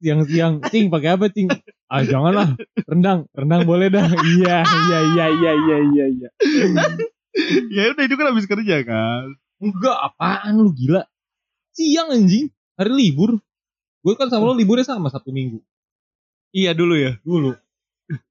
siang-siang. 0.00 0.54
Cing 0.72 0.88
pakai 0.88 1.10
apa 1.18 1.26
cing 1.28 1.48
ah 1.90 2.02
janganlah. 2.02 2.48
Rendang. 2.88 3.28
Rendang 3.36 3.62
boleh 3.68 3.92
dah. 3.92 4.08
Iya 4.38 4.56
iya 4.64 4.98
iya 5.04 5.26
iya 5.28 5.52
iya 5.56 5.76
iya 5.92 6.04
iya. 6.08 6.28
Ya 7.70 7.82
udah 7.94 8.04
itu 8.04 8.14
kan 8.16 8.26
habis 8.32 8.46
kerja 8.48 8.76
kan. 8.82 9.24
enggak 9.60 9.92
apaan 10.00 10.56
lu 10.56 10.72
gila? 10.72 11.04
Siang 11.76 12.10
anjing. 12.10 12.48
Hari 12.80 12.90
libur. 12.96 13.36
Gue 14.00 14.16
kan 14.16 14.32
sama 14.32 14.48
lo 14.48 14.56
liburnya 14.56 14.88
sama 14.88 15.12
satu 15.12 15.28
minggu. 15.28 15.60
Iya 16.50 16.72
dulu 16.72 16.96
ya. 16.96 17.20
dulu 17.22 17.52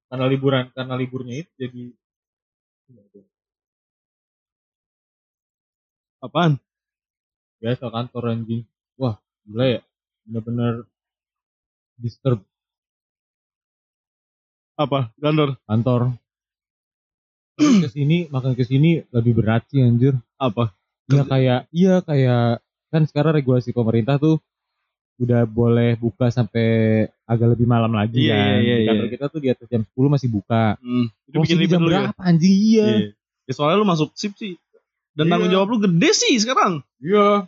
karena 0.10 0.26
liburan 0.26 0.66
karena 0.74 0.94
liburnya 0.98 1.36
itu 1.46 1.52
jadi 1.58 1.84
Apaan? 6.20 6.60
biasa 7.60 7.92
kantor 7.92 8.24
anjing 8.34 8.64
wah 8.96 9.20
gila 9.44 9.66
ya 9.78 9.82
bener-bener 10.24 10.88
disturb 12.00 12.40
Apa? 14.80 15.12
Gandor. 15.20 15.60
kantor 15.68 16.16
Makan 17.60 17.84
ke 17.84 17.90
sini 17.92 18.18
makan 18.32 18.54
ke 18.56 18.64
sini 18.64 19.04
lebih 19.12 19.36
berat 19.44 19.68
sih 19.68 19.84
anjir 19.84 20.16
Apa? 20.40 20.72
Iya 21.12 21.24
kayak 21.28 21.60
iya 21.76 21.96
kayak 22.00 22.64
kan 22.88 23.04
sekarang 23.04 23.36
regulasi 23.44 23.76
pemerintah 23.76 24.16
tuh 24.16 24.40
udah 25.20 25.44
boleh 25.44 26.00
buka 26.00 26.32
sampai 26.32 26.68
agak 27.30 27.54
lebih 27.54 27.70
malam 27.70 27.94
lagi 27.94 28.26
Iya, 28.26 28.34
kan. 28.34 28.58
iya, 28.58 28.58
Di 28.58 28.82
iya, 28.82 28.88
kantor 28.90 29.08
kita 29.14 29.26
tuh 29.30 29.40
di 29.40 29.50
atas 29.54 29.68
jam 29.70 29.82
10 29.86 29.94
masih 30.10 30.30
buka. 30.34 30.64
Hmm. 30.82 31.06
Itu 31.30 31.38
bikin 31.46 31.58
ribet 31.62 31.72
jam 31.78 31.82
ya. 31.82 31.88
berapa 32.10 32.22
anjing 32.26 32.56
iya. 32.58 32.88
Iya. 32.90 33.10
Ya, 33.46 33.54
soalnya 33.54 33.78
lu 33.78 33.86
masuk 33.86 34.10
sip 34.18 34.34
sih. 34.34 34.58
Dan 35.14 35.30
Iya. 35.30 35.32
tanggung 35.38 35.52
jawab 35.54 35.68
lu 35.70 35.78
gede 35.78 36.10
sih 36.12 36.34
sekarang. 36.42 36.82
Iya. 36.98 37.46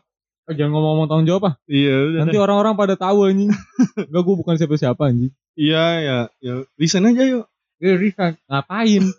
Eh, 0.49 0.53
jangan 0.53 0.71
ngomong-ngomong 0.73 1.07
tanggung 1.09 1.27
jawab 1.27 1.43
ah. 1.49 1.53
Iya. 1.65 1.95
udah 1.97 2.19
Nanti 2.25 2.37
orang-orang 2.37 2.73
pada 2.77 2.93
tahu 2.93 3.25
anjing. 3.25 3.49
Enggak 4.09 4.21
gue 4.21 4.35
bukan 4.37 4.55
siapa-siapa 4.55 5.01
anjing. 5.09 5.33
Iya 5.57 5.83
ya. 5.97 6.17
Ya 6.37 6.53
resign 6.77 7.09
aja 7.09 7.23
yuk. 7.25 7.45
Eh 7.81 7.97
Rifan, 7.97 8.37
ngapain? 8.45 9.09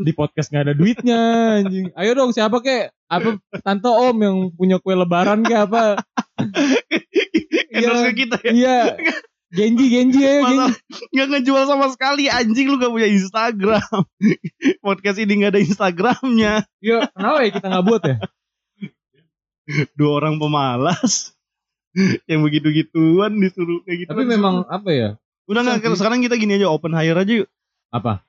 Di 0.00 0.12
podcast 0.16 0.48
nggak 0.48 0.64
ada 0.64 0.74
duitnya 0.74 1.20
anjing. 1.60 1.92
Ayo 1.92 2.16
dong 2.16 2.32
siapa 2.32 2.64
kek? 2.64 2.96
Apa 3.06 3.36
tante 3.60 3.92
om 3.92 4.16
yang 4.16 4.36
punya 4.50 4.80
kue 4.80 4.96
lebaran 4.96 5.44
kek 5.44 5.68
apa? 5.68 6.00
Endorse 7.76 8.08
ke 8.08 8.24
kita 8.24 8.36
ya. 8.40 8.52
Iya. 8.52 8.78
Genji, 9.56 9.86
Genji 9.88 10.20
ya, 10.20 10.44
Genji. 10.44 10.76
Nggak 11.16 11.26
ngejual 11.32 11.64
sama 11.64 11.88
sekali 11.88 12.28
anjing 12.28 12.68
lu 12.68 12.76
gak 12.76 12.92
punya 12.92 13.08
Instagram. 13.08 14.04
Podcast 14.84 15.16
ini 15.16 15.32
gak 15.40 15.56
ada 15.56 15.60
Instagramnya. 15.64 16.52
Iya, 16.84 17.08
kenapa 17.16 17.38
ya 17.40 17.50
kita 17.56 17.66
nggak 17.72 17.86
buat 17.88 18.02
ya? 18.04 18.16
Dua 19.96 20.12
orang 20.20 20.36
pemalas. 20.36 21.32
Yang 22.30 22.40
begitu-gituan 22.44 23.40
disuruh 23.40 23.80
kayak 23.88 24.04
gitu. 24.04 24.10
Tapi 24.12 24.24
memang 24.28 24.68
apa 24.68 24.90
ya? 24.92 25.10
Udah 25.48 25.64
sih. 25.64 25.96
sekarang 25.96 26.20
kita 26.20 26.36
gini 26.36 26.60
aja 26.60 26.68
open 26.68 26.92
hire 26.92 27.16
aja 27.16 27.32
yuk. 27.40 27.48
Apa? 27.88 28.20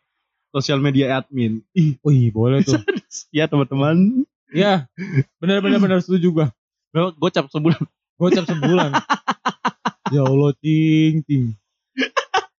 Sosial 0.56 0.80
media 0.80 1.20
admin. 1.20 1.60
Ih, 1.76 2.00
Wih, 2.08 2.32
boleh 2.32 2.64
tuh. 2.64 2.80
ya 3.36 3.52
teman-teman. 3.52 4.24
Iya, 4.48 4.88
benar-benar 5.44 5.84
benar 5.84 6.00
setuju 6.00 6.32
gua. 6.32 6.48
Berapa 6.96 7.12
gocap 7.20 7.52
sebulan? 7.52 7.84
Gocap 8.16 8.48
sebulan. 8.48 8.96
Ya 10.12 10.22
Allah, 10.24 10.52
cing, 10.60 11.24
cing. 11.24 11.44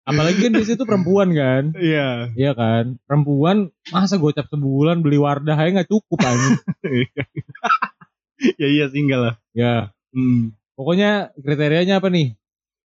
Apalagi 0.02 0.40
kan 0.40 0.56
di 0.56 0.64
situ 0.64 0.88
perempuan 0.88 1.36
kan, 1.36 1.76
Iya. 1.76 2.32
iya 2.32 2.52
kan. 2.56 2.96
Perempuan 3.04 3.68
masa 3.92 4.16
gocap 4.16 4.48
sebulan 4.48 5.04
beli 5.04 5.20
Wardah 5.20 5.52
aja 5.52 5.68
nggak 5.68 5.90
cukup 5.92 6.16
anjing. 6.24 6.56
ya 8.56 8.66
iya 8.68 8.86
tinggal 8.88 9.20
lah. 9.20 9.34
ya, 9.52 9.92
Hmm. 10.14 10.56
pokoknya 10.72 11.36
kriterianya 11.36 12.00
apa 12.00 12.08
nih? 12.08 12.32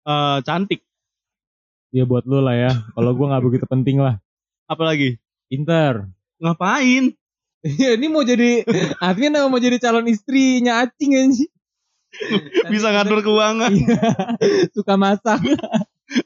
Eh, 0.02 0.38
cantik. 0.42 0.82
Ya 1.94 2.02
buat 2.02 2.26
lu 2.26 2.42
lah 2.42 2.58
ya. 2.58 2.72
Kalau 2.90 3.14
gua 3.14 3.36
nggak 3.36 3.44
begitu 3.46 3.64
penting 3.70 4.02
lah. 4.02 4.18
Apalagi? 4.66 5.20
Pinter. 5.46 6.08
Ngapain? 6.42 7.14
Iya, 7.62 7.94
ini 7.94 8.10
mau 8.10 8.26
jadi 8.26 8.66
admin 8.98 9.38
apa 9.38 9.46
mau 9.46 9.62
jadi 9.62 9.78
calon 9.78 10.10
istrinya 10.10 10.82
acing 10.82 11.14
anjing. 11.14 11.52
Bisa 12.68 12.92
ngatur 12.92 13.24
keuangan? 13.24 13.72
Iya. 13.72 14.12
Suka 14.72 15.00
masak. 15.00 15.40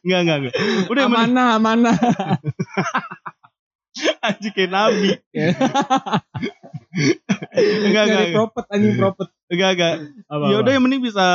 Enggak, 0.03 0.21
enggak, 0.27 0.37
enggak. 0.43 0.55
Udah 0.91 1.01
yang 1.07 1.13
penting 1.15 1.39
amanah, 1.39 1.95
anjing 4.27 4.53
kayak 4.53 4.71
nabi. 4.75 5.11
Enggak, 7.87 7.87
enggak, 7.87 8.05
enggak. 8.07 8.35
propet 8.35 8.65
anjing 8.73 8.95
propet. 8.99 9.29
Enggak, 9.47 9.71
enggak. 9.79 9.95
Apa, 10.27 10.45
Ya 10.51 10.57
udah 10.59 10.73
yang 10.75 10.85
penting 10.85 11.03
bisa 11.05 11.27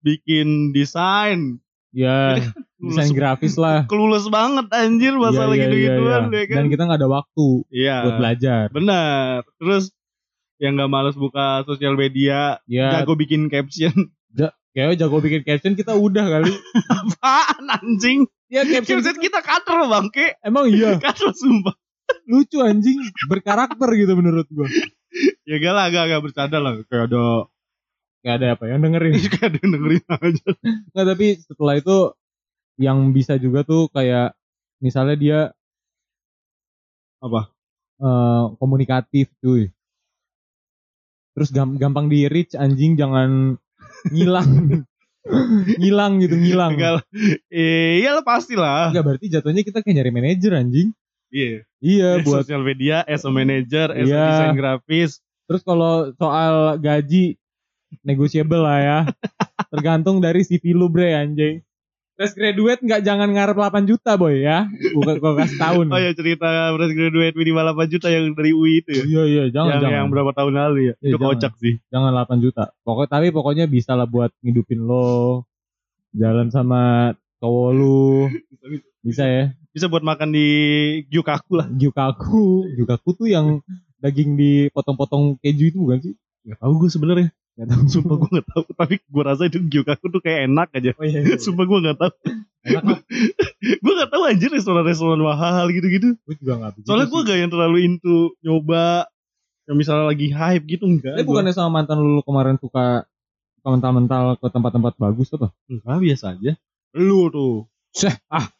bikin 0.00 0.72
desain. 0.72 1.60
Ya, 1.90 2.38
desain 2.78 3.10
grafis 3.10 3.58
lah. 3.58 3.82
Kelulus 3.90 4.30
banget 4.30 4.70
anjir 4.70 5.10
masalah 5.18 5.58
Iya, 5.58 5.58
iya, 5.58 5.66
gitu-gituan 5.66 6.22
iya, 6.30 6.38
ya 6.38 6.44
kan. 6.46 6.56
Dan 6.56 6.66
kita 6.70 6.82
nggak 6.86 7.00
ada 7.02 7.10
waktu 7.10 7.46
Iya. 7.74 7.96
buat 8.06 8.16
belajar. 8.22 8.64
Benar. 8.70 9.42
Terus 9.58 9.84
yang 10.60 10.76
nggak 10.76 10.92
males 10.92 11.16
buka 11.16 11.64
sosial 11.64 11.96
media, 11.96 12.60
Ya, 12.68 13.00
jago 13.00 13.16
bikin 13.16 13.48
caption. 13.48 14.12
kayak 14.76 15.00
jago 15.00 15.18
bikin 15.18 15.42
caption 15.42 15.74
kita 15.74 15.96
udah 15.96 16.28
kali. 16.28 16.52
Apaan 16.86 17.64
anjing? 17.66 18.28
Ya 18.46 18.62
caption, 18.62 19.00
Caption 19.00 19.18
kita 19.18 19.40
kater 19.40 19.78
bangke. 19.88 20.36
emang 20.44 20.68
iya 20.68 20.94
Kater 21.02 21.32
sumpah. 21.32 21.74
lucu 22.26 22.58
anjing, 22.60 22.98
berkarakter 23.26 23.86
gitu 23.94 24.12
menurut 24.14 24.46
gua. 24.50 24.66
Ya 25.46 25.58
gak 25.58 25.74
lah, 25.74 25.86
gak, 25.88 26.04
gak 26.10 26.22
bercanda 26.22 26.58
lah. 26.58 26.78
Kayak 26.86 27.10
ada, 27.10 27.22
Gak 28.20 28.34
ada 28.36 28.46
apa 28.52 28.64
yang 28.68 28.84
dengerin. 28.84 29.14
kayak 29.32 29.46
ada 29.48 29.58
yang 29.64 29.72
dengerin 29.78 30.04
aja. 30.06 30.48
Nggak, 30.92 31.06
tapi 31.08 31.26
setelah 31.40 31.74
itu 31.78 31.96
yang 32.76 32.98
bisa 33.10 33.38
juga 33.38 33.62
tuh 33.62 33.88
kayak 33.88 34.34
misalnya 34.78 35.16
dia 35.16 35.40
Apa? 37.20 37.50
eh, 38.00 38.44
komunikatif 38.56 39.28
cuy. 39.38 39.68
Terus 41.32 41.48
gam- 41.50 41.76
gampang 41.76 42.10
di 42.10 42.26
reach 42.26 42.54
anjing 42.54 42.94
jangan 42.94 43.56
ngilang. 44.10 44.82
ngilang 45.80 46.12
gitu, 46.18 46.34
ngilang. 46.34 46.74
Enggak 46.74 46.92
lah. 47.00 47.04
Eh, 47.52 48.00
iyalah 48.02 48.24
pasti 48.24 48.56
lah. 48.56 48.88
Enggak 48.90 49.04
berarti 49.06 49.26
jatuhnya 49.28 49.62
kita 49.62 49.84
kayak 49.84 49.94
nyari 50.00 50.10
manajer 50.10 50.52
anjing. 50.56 50.88
Iya. 51.30 51.62
Iya 51.80 52.10
buat 52.20 52.42
sosial 52.44 52.60
media, 52.60 53.00
as 53.06 53.22
a 53.22 53.30
manager, 53.30 53.94
as 53.94 54.04
a 54.04 54.10
Iya. 54.10 54.24
desain 54.26 54.56
grafis. 54.56 55.12
terus 55.50 55.66
kalau 55.66 56.14
soal 56.14 56.78
gaji 56.78 57.34
negotiable 58.02 58.62
lah 58.62 58.78
ya. 58.78 58.98
Tergantung 59.74 60.22
dari 60.22 60.46
CV 60.46 60.74
lu 60.74 60.86
bre 60.86 61.10
anjing. 61.14 61.58
Fresh 62.20 62.36
graduate 62.36 62.84
nggak 62.84 63.00
jangan 63.00 63.32
ngarep 63.32 63.56
8 63.56 63.88
juta 63.88 64.20
boy 64.20 64.44
ya. 64.44 64.68
Gua, 64.92 65.16
gua 65.16 65.40
kasih 65.40 65.56
tahu 65.56 65.88
nih. 65.88 65.92
Oh 65.96 66.00
ya 66.04 66.12
cerita 66.12 66.68
fresh 66.76 66.92
graduate 66.92 67.32
minimal 67.32 67.72
8 67.72 67.88
juta 67.88 68.12
yang 68.12 68.36
dari 68.36 68.52
UI 68.52 68.84
itu 68.84 68.92
ya. 68.92 69.04
Iya 69.08 69.22
iya 69.24 69.44
jangan 69.48 69.80
yang, 69.80 69.82
jangan. 69.88 69.96
yang 70.04 70.08
berapa 70.12 70.30
tahun 70.36 70.52
lalu 70.52 70.92
ya. 70.92 70.94
Iya, 71.00 71.08
itu 71.08 71.16
jangan. 71.16 71.32
kocak 71.32 71.52
sih. 71.56 71.74
Jangan 71.88 72.12
8 72.12 72.44
juta. 72.44 72.64
Pokok 72.84 73.08
tapi 73.08 73.32
pokoknya 73.32 73.64
bisa 73.72 73.96
lah 73.96 74.04
buat 74.04 74.36
ngidupin 74.44 74.84
lo. 74.84 75.48
Jalan 76.12 76.52
sama 76.52 77.16
cowok 77.40 77.70
lu. 77.72 78.28
Bisa 79.00 79.24
ya. 79.24 79.56
Bisa 79.72 79.88
buat 79.88 80.04
makan 80.04 80.36
di 80.36 80.48
Gyukaku 81.08 81.56
lah. 81.56 81.72
Gyukaku. 81.72 82.68
Gyukaku 82.76 83.16
tuh 83.16 83.32
yang 83.32 83.64
daging 83.96 84.36
dipotong-potong 84.36 85.40
keju 85.40 85.72
itu 85.72 85.78
bukan 85.80 86.04
sih? 86.04 86.14
Gak 86.44 86.60
tahu 86.60 86.84
gue 86.84 86.92
sebenarnya. 86.92 87.32
Gak 87.58 87.66
tahu. 87.70 87.82
Sumpah 87.92 88.16
gue 88.20 88.30
gak 88.40 88.46
tahu. 88.50 88.62
Tapi 88.74 88.94
gue 89.02 89.22
rasa 89.22 89.42
itu 89.48 89.58
Gyukaku 89.66 90.06
tuh 90.12 90.22
kayak 90.22 90.50
enak 90.50 90.68
aja. 90.74 90.90
Oh 90.98 91.06
iya, 91.06 91.20
iya. 91.24 91.36
Sumpah 91.38 91.64
gue 91.66 91.78
gak 91.90 91.98
tahu. 91.98 92.12
Enak 92.60 92.84
lah. 92.84 93.00
gue 93.84 93.92
gak 93.98 94.10
tahu 94.12 94.22
anjir 94.28 94.50
restoran-restoran 94.52 95.20
mahal 95.20 95.66
gitu-gitu. 95.72 96.14
Gue 96.24 96.34
juga 96.38 96.60
gak 96.60 96.70
begitu 96.78 96.86
Soalnya 96.86 97.08
gue 97.10 97.20
gak 97.26 97.38
yang 97.40 97.50
terlalu 97.50 97.78
into 97.86 98.34
nyoba 98.44 99.08
yang 99.70 99.76
misalnya 99.78 100.10
lagi 100.10 100.28
hype 100.34 100.66
gitu 100.66 100.82
enggak. 100.82 101.14
Eh 101.14 101.22
gua. 101.22 101.38
bukannya 101.38 101.54
sama 101.54 101.70
mantan 101.78 102.02
lu 102.02 102.26
kemarin 102.26 102.58
suka 102.58 103.06
suka 103.60 103.68
mental-mental 103.70 104.34
ke 104.42 104.46
tempat-tempat 104.50 104.98
bagus 104.98 105.30
apa? 105.30 105.54
enggak 105.70 105.98
biasa 106.02 106.24
aja. 106.34 106.52
Lu 106.98 107.30
tuh. 107.30 107.70
Syah. 107.94 108.18
ah. 108.34 108.50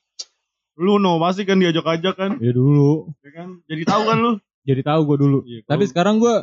Lu 0.79 1.03
no 1.03 1.19
pasti 1.19 1.43
kan 1.45 1.59
diajak-ajak 1.61 2.15
kan, 2.15 2.33
Ya 2.41 2.55
dulu. 2.57 3.11
ya 3.21 3.31
kan? 3.37 3.59
Jadi 3.67 3.83
tahu 3.85 4.03
kan 4.07 4.17
lu. 4.23 4.33
Jadi 4.65 4.81
tahu 4.87 5.01
gue 5.03 5.17
dulu. 5.19 5.39
Iya, 5.45 5.61
Tapi 5.67 5.85
sekarang 5.91 6.23
gue 6.23 6.35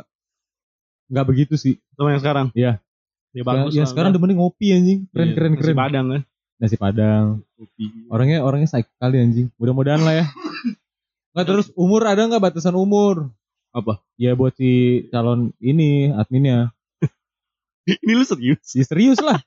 nggak 1.08 1.26
begitu 1.26 1.54
sih. 1.56 1.80
sama 1.96 2.14
yang 2.14 2.22
sekarang. 2.22 2.46
Iya. 2.54 2.78
Ya 3.36 3.42
Bagus 3.44 3.76
ya 3.76 3.84
lah, 3.84 3.88
sekarang 3.92 4.10
udah. 4.16 4.36
ngopi 4.40 4.72
anjing. 4.72 5.04
Keren 5.12 5.28
Iya, 5.28 5.34
keren 5.36 5.50
nasi 5.52 5.60
keren. 5.60 5.76
Padang 5.76 6.06
kan. 6.08 6.22
Nasi 6.58 6.76
padang. 6.80 7.24
Kopi. 7.54 7.86
Orangnya 8.08 8.38
orangnya 8.42 8.68
psycho 8.70 8.92
kali 8.96 9.16
anjing. 9.20 9.46
Mudah-mudahan 9.60 10.02
lah 10.02 10.14
ya. 10.24 10.26
Nggak 11.36 11.46
terus 11.46 11.66
umur 11.78 12.02
ada 12.08 12.24
nggak 12.24 12.42
batasan 12.42 12.74
umur? 12.74 13.30
Apa? 13.70 14.00
Ya 14.16 14.32
buat 14.32 14.56
si 14.56 15.04
calon 15.12 15.52
ini 15.60 16.10
adminnya. 16.10 16.72
Ini 18.04 18.12
lu 18.16 18.24
serius? 18.24 18.58
Si 18.64 18.80
serius 18.82 19.20
lah. 19.20 19.38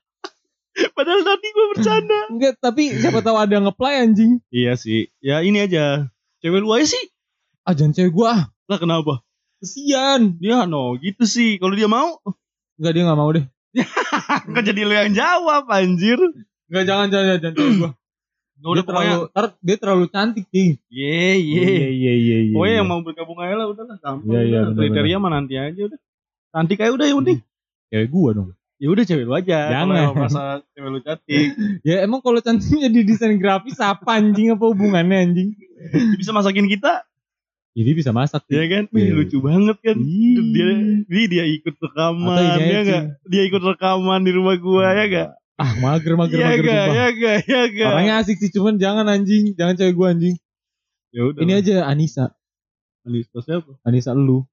Padahal 0.96 1.20
tadi 1.26 1.46
gue 1.52 1.66
bercanda. 1.76 2.20
Enggak, 2.32 2.56
tapi 2.62 2.96
siapa 2.96 3.20
tahu 3.20 3.36
ada 3.36 3.52
yang 3.60 3.66
ngeplay 3.68 4.02
anjing. 4.02 4.40
iya 4.48 4.78
sih. 4.78 5.10
Ya 5.20 5.42
ini 5.44 5.60
aja. 5.60 6.08
Cewek 6.40 6.64
lu 6.64 6.72
aja 6.72 6.86
sih. 6.86 7.04
Ah 7.62 7.76
jangan 7.76 7.94
cewek 7.94 8.14
gua 8.14 8.26
ah. 8.32 8.42
Lah 8.66 8.78
kenapa? 8.80 9.20
Kesian. 9.62 10.42
Dia 10.42 10.66
no 10.66 10.98
gitu 10.98 11.22
sih. 11.22 11.62
Kalau 11.62 11.78
dia 11.78 11.86
mau, 11.86 12.18
Enggak 12.82 12.92
dia 12.98 13.02
nggak 13.06 13.20
mau 13.22 13.30
deh. 13.30 13.46
kan 14.58 14.62
jadi 14.66 14.80
lu 14.82 14.90
yang 14.90 15.14
jawab 15.14 15.70
anjir. 15.70 16.18
Enggak 16.66 16.84
jangan 16.90 17.06
jangan 17.14 17.38
jangan 17.38 17.54
cewek 17.54 17.74
gua. 17.80 17.90
Nggak 18.58 18.70
udah 18.70 18.82
dia 18.82 18.86
terlalu 18.90 19.06
pokoknya. 19.06 19.50
dia 19.62 19.76
terlalu 19.78 20.04
cantik 20.10 20.46
nih. 20.50 20.70
Ye 20.90 21.26
ye. 21.38 21.66
iya 21.94 22.12
iya. 22.18 22.36
Pokoknya 22.50 22.72
iya. 22.74 22.80
yang 22.82 22.88
mau 22.90 23.00
bergabung 23.06 23.38
aja 23.38 23.54
lah 23.54 23.66
udah 23.70 23.84
lah 23.86 23.96
gampang. 24.02 24.34
Iya, 24.34 24.40
iya, 24.42 24.58
udah. 24.66 24.70
benar, 24.74 24.82
Kriteria 24.82 25.16
mah 25.22 25.30
nanti 25.30 25.54
aja 25.54 25.80
udah. 25.86 25.98
Cantik 26.52 26.78
aja 26.82 26.92
udah 26.92 27.06
yang 27.06 27.18
penting. 27.22 27.38
cewek 27.92 28.08
gua 28.10 28.30
dong. 28.34 28.48
Ya 28.82 28.88
udah 28.90 29.04
cewek 29.06 29.24
lu 29.30 29.34
aja. 29.38 29.58
Jangan. 29.70 30.10
merasa 30.10 30.42
cewek 30.74 30.90
lu 30.90 31.00
cantik. 31.06 31.48
Ya 31.86 31.96
emang 32.02 32.18
kalau 32.18 32.42
cantik 32.42 32.66
jadi 32.66 32.98
desain 33.06 33.38
grafis 33.38 33.78
apa 33.78 34.18
anjing 34.18 34.58
apa 34.58 34.64
hubungannya 34.66 35.16
anjing? 35.22 35.54
bisa 36.18 36.34
masakin 36.34 36.66
kita. 36.66 37.06
Jadi 37.72 37.90
bisa 37.96 38.12
masak 38.12 38.44
Ya 38.52 38.68
kan? 38.68 38.84
Wih, 38.92 39.00
Iya. 39.02 39.12
lucu 39.16 39.38
banget 39.40 39.76
kan. 39.80 39.96
Ih. 39.96 40.36
Dia, 40.52 40.68
dia 41.08 41.24
dia 41.26 41.44
ikut 41.48 41.72
Atau 41.72 41.88
rekaman, 41.88 42.36
ini 42.60 42.68
ya 42.68 42.80
enggak? 42.84 43.04
Dia 43.24 43.42
ikut 43.48 43.62
rekaman 43.64 44.20
di 44.22 44.32
rumah 44.32 44.56
gua 44.56 44.92
ya 44.92 45.04
enggak? 45.08 45.28
Ah 45.56 45.72
mager 45.78 46.12
mager 46.14 46.36
Ya 46.36 46.46
mager 46.50 46.64
sumpah. 46.64 46.92
ya 46.92 47.04
enggak, 47.08 47.36
ya 47.46 47.60
enggak. 47.66 47.90
Orangnya 47.90 48.14
asik 48.20 48.36
sih 48.36 48.50
cuman 48.50 48.76
jangan 48.76 49.06
anjing, 49.06 49.54
jangan 49.54 49.74
cewek 49.74 49.94
gua 49.94 50.12
anjing. 50.12 50.36
Ya 51.10 51.22
udah. 51.24 51.40
Ini 51.40 51.52
aja 51.54 51.74
Anissa, 51.84 52.36
Anissa 53.02 53.38
siapa? 53.40 53.72
Anissa 53.82 54.12
lu. 54.12 54.44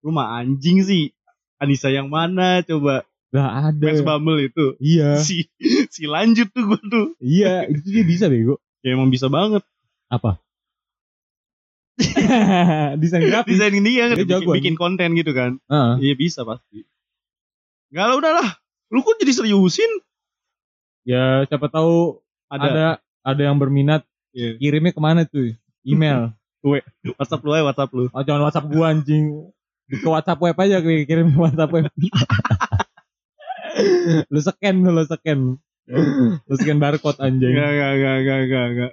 Lu 0.00 0.10
mah 0.10 0.36
anjing 0.36 0.84
sih. 0.84 1.16
Anissa 1.56 1.88
yang 1.88 2.08
mana 2.08 2.60
coba? 2.60 3.08
Lah 3.32 3.66
ada. 3.66 3.80
Max 3.80 3.98
Bumble 4.00 4.44
itu. 4.44 4.76
Iya, 4.78 5.16
Si 5.24 5.48
si 5.88 6.04
lanjut 6.04 6.52
tuh 6.52 6.68
gua 6.68 6.80
tuh. 6.82 7.16
iya 7.18 7.64
itu 7.64 7.88
dia 7.88 8.04
bisa 8.04 8.28
bego. 8.28 8.60
Ya 8.84 8.92
emang 8.92 9.08
bisa 9.08 9.26
banget. 9.26 9.64
Apa? 10.06 10.43
desain 13.00 13.22
grafis. 13.22 13.54
Desain 13.54 13.74
ini 13.74 14.02
ya 14.02 14.10
Dia 14.12 14.26
bikin, 14.26 14.50
bikin 14.50 14.74
konten 14.74 15.14
gitu 15.14 15.30
kan. 15.30 15.62
Heeh. 15.70 16.10
Iya 16.10 16.14
bisa 16.18 16.42
pasti. 16.42 16.82
Enggak 17.94 18.06
lah 18.10 18.16
udahlah. 18.18 18.48
Lu 18.90 19.06
kok 19.06 19.22
jadi 19.22 19.30
seriusin? 19.30 20.02
Ya 21.06 21.46
siapa 21.46 21.70
tahu 21.70 22.18
Ada, 22.50 22.66
ada 22.66 22.86
ada 23.24 23.42
yang 23.42 23.56
berminat 23.60 24.02
Iya. 24.34 24.58
kirimnya 24.58 24.90
ke 24.90 24.98
mana 24.98 25.22
tuh? 25.22 25.54
Email. 25.86 26.34
WhatsApp 27.20 27.44
lu 27.44 27.50
aja 27.54 27.64
WhatsApp 27.70 27.90
lu. 27.94 28.04
Oh, 28.10 28.22
jangan 28.24 28.42
WhatsApp 28.48 28.66
gua 28.72 28.90
anjing. 28.90 29.24
Ke 29.84 30.08
WhatsApp 30.08 30.40
web 30.40 30.56
aja 30.58 30.80
kirim 30.80 31.04
kirim 31.06 31.26
ke 31.30 31.38
WhatsApp 31.38 31.70
web. 31.70 31.86
lu 34.32 34.40
scan 34.40 34.76
lu 34.82 35.02
scan. 35.06 35.40
Lu 36.48 36.54
scan 36.56 36.78
barcode 36.80 37.20
anjing. 37.20 37.52
Enggak 37.52 37.70
enggak 37.70 37.90
enggak 37.94 38.16
enggak 38.16 38.38
enggak 38.42 38.64
enggak. 38.72 38.92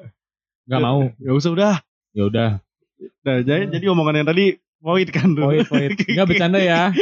Gak 0.70 0.82
mau. 0.84 1.02
Ya 1.18 1.32
usah 1.34 1.52
udah. 1.56 1.76
Ya 2.14 2.24
udah. 2.28 2.50
Nah, 3.02 3.38
jadi, 3.42 3.70
jadi 3.70 3.86
omongan 3.90 4.22
yang 4.22 4.28
tadi 4.30 4.46
void 4.82 5.10
kan 5.14 5.34
tuh. 5.34 5.46
Poin 5.46 5.66
poin. 5.66 5.90
Enggak 5.94 6.28
bercanda 6.30 6.60
ya. 6.62 6.94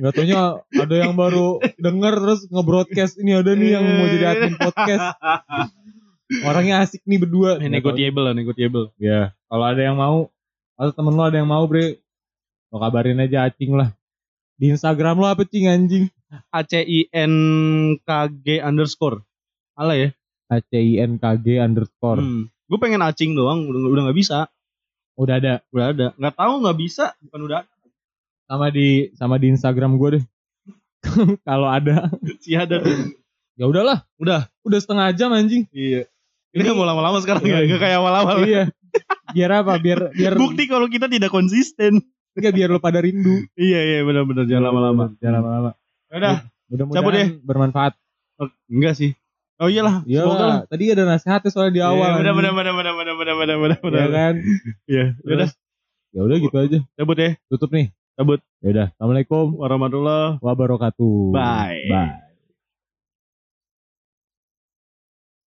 Gak 0.00 0.12
taunya 0.16 0.62
ada 0.64 0.94
yang 0.96 1.14
baru 1.14 1.60
denger 1.76 2.14
terus 2.16 2.40
nge-broadcast 2.48 3.20
ini 3.20 3.36
ada 3.36 3.52
nih 3.52 3.76
yang 3.76 3.84
mau 3.84 4.06
jadi 4.08 4.26
admin 4.32 4.56
podcast. 4.56 5.06
Orangnya 6.46 6.86
asik 6.86 7.02
nih 7.04 7.18
berdua. 7.20 7.58
Eh, 7.58 7.68
negotiable 7.68 8.22
lah, 8.24 8.34
negotiable. 8.34 8.94
Ya, 8.96 9.34
kalau 9.50 9.66
ada 9.66 9.82
yang 9.82 9.98
mau, 9.98 10.30
atau 10.78 10.92
temen 10.94 11.14
lo 11.18 11.26
ada 11.26 11.36
yang 11.42 11.50
mau, 11.50 11.66
Bre, 11.66 11.98
lo 12.70 12.78
kabarin 12.78 13.18
aja 13.18 13.50
acing 13.50 13.74
lah. 13.74 13.90
Di 14.54 14.70
Instagram 14.70 15.18
lo 15.18 15.26
apa 15.26 15.42
cing 15.42 15.66
anjing? 15.66 16.06
A 16.54 16.62
C 16.62 16.86
I 16.86 17.10
N 17.10 17.34
K 18.06 18.10
G 18.30 18.62
underscore. 18.62 19.26
Ala 19.74 19.98
ya. 19.98 20.08
A 20.46 20.62
C 20.62 20.78
I 20.78 21.02
N 21.02 21.18
K 21.18 21.34
G 21.42 21.58
underscore. 21.58 22.22
Hmm. 22.22 22.46
Gue 22.70 22.78
pengen 22.78 23.02
acing 23.02 23.34
doang, 23.34 23.66
udah 23.66 23.90
udah 23.90 24.02
nggak 24.06 24.18
bisa. 24.18 24.46
Udah 25.20 25.36
ada. 25.36 25.54
Udah 25.68 25.86
ada. 25.92 26.06
Nggak 26.16 26.34
tahu 26.34 26.52
nggak 26.64 26.78
bisa, 26.80 27.04
bukan 27.20 27.40
udah 27.44 27.56
ada. 27.62 27.72
Sama 28.48 28.66
di 28.72 28.88
sama 29.14 29.36
di 29.36 29.46
Instagram 29.52 29.94
gue 29.94 30.08
deh. 30.16 30.24
kalau 31.48 31.68
ada, 31.68 32.08
Si 32.40 32.56
ada 32.56 32.80
ya 33.54 33.64
udahlah. 33.68 34.04
Udah. 34.16 34.48
Udah 34.64 34.78
setengah 34.80 35.12
jam 35.12 35.30
anjing. 35.30 35.68
Iya. 35.70 36.08
Ini 36.50 36.60
nggak 36.66 36.76
mau 36.76 36.82
lama-lama 36.82 37.20
sekarang 37.22 37.44
Iya, 37.46 37.52
ya, 37.52 37.58
iya. 37.60 37.66
nggak 37.70 37.80
kayak 37.80 37.98
awal-awal. 38.00 38.36
iya. 38.42 38.62
Biar 39.30 39.50
apa? 39.62 39.78
Biar 39.78 40.00
biar 40.10 40.34
Bukti 40.34 40.64
kalau 40.66 40.88
kita 40.88 41.06
tidak 41.06 41.30
konsisten. 41.30 42.00
enggak 42.30 42.54
biar 42.56 42.68
lo 42.70 42.80
pada 42.80 42.98
rindu. 42.98 43.42
Iya 43.54 43.80
iya 43.84 43.98
benar-benar 44.02 44.48
jangan 44.48 44.64
lama-lama. 44.72 45.04
Jangan 45.20 45.34
lama-lama. 45.44 45.70
Udah. 46.10 46.36
Cabut 46.70 46.86
Mudah-mudahan 46.90 47.14
deh. 47.14 47.28
bermanfaat. 47.44 47.92
Enggak 48.66 48.94
sih. 48.96 49.10
Oh 49.60 49.68
iyalah. 49.68 50.00
Iya 50.08 50.24
Semoga 50.24 50.44
lah. 50.48 50.58
Tadi 50.66 50.84
ada 50.88 51.04
nasihatnya 51.04 51.50
soalnya 51.52 51.74
di 51.76 51.82
awal. 51.84 52.16
Iya. 52.16 52.18
Benar 52.24 52.32
benar 52.32 52.52
benar 52.56 52.74
benar 52.74 52.94
benar 52.96 53.14
benar 53.14 53.36
benar 53.36 53.56
benar 53.60 53.76
Ya 53.76 53.78
benar. 53.84 54.08
kan? 54.10 54.34
Iya. 54.90 55.04
Udah. 55.20 55.48
Ya 56.10 56.20
udah 56.24 56.36
gitu 56.40 56.56
aja. 56.56 56.78
Cabut 56.96 57.16
ya. 57.20 57.30
Tutup 57.46 57.70
nih. 57.70 57.86
Cabut. 58.16 58.40
Ya 58.64 58.68
udah. 58.72 58.86
Assalamualaikum 58.96 59.46
Warahmatullah. 59.60 60.40
wabarakatuh. 60.40 61.36
Bye. 61.36 61.86
Bye. 61.92 62.29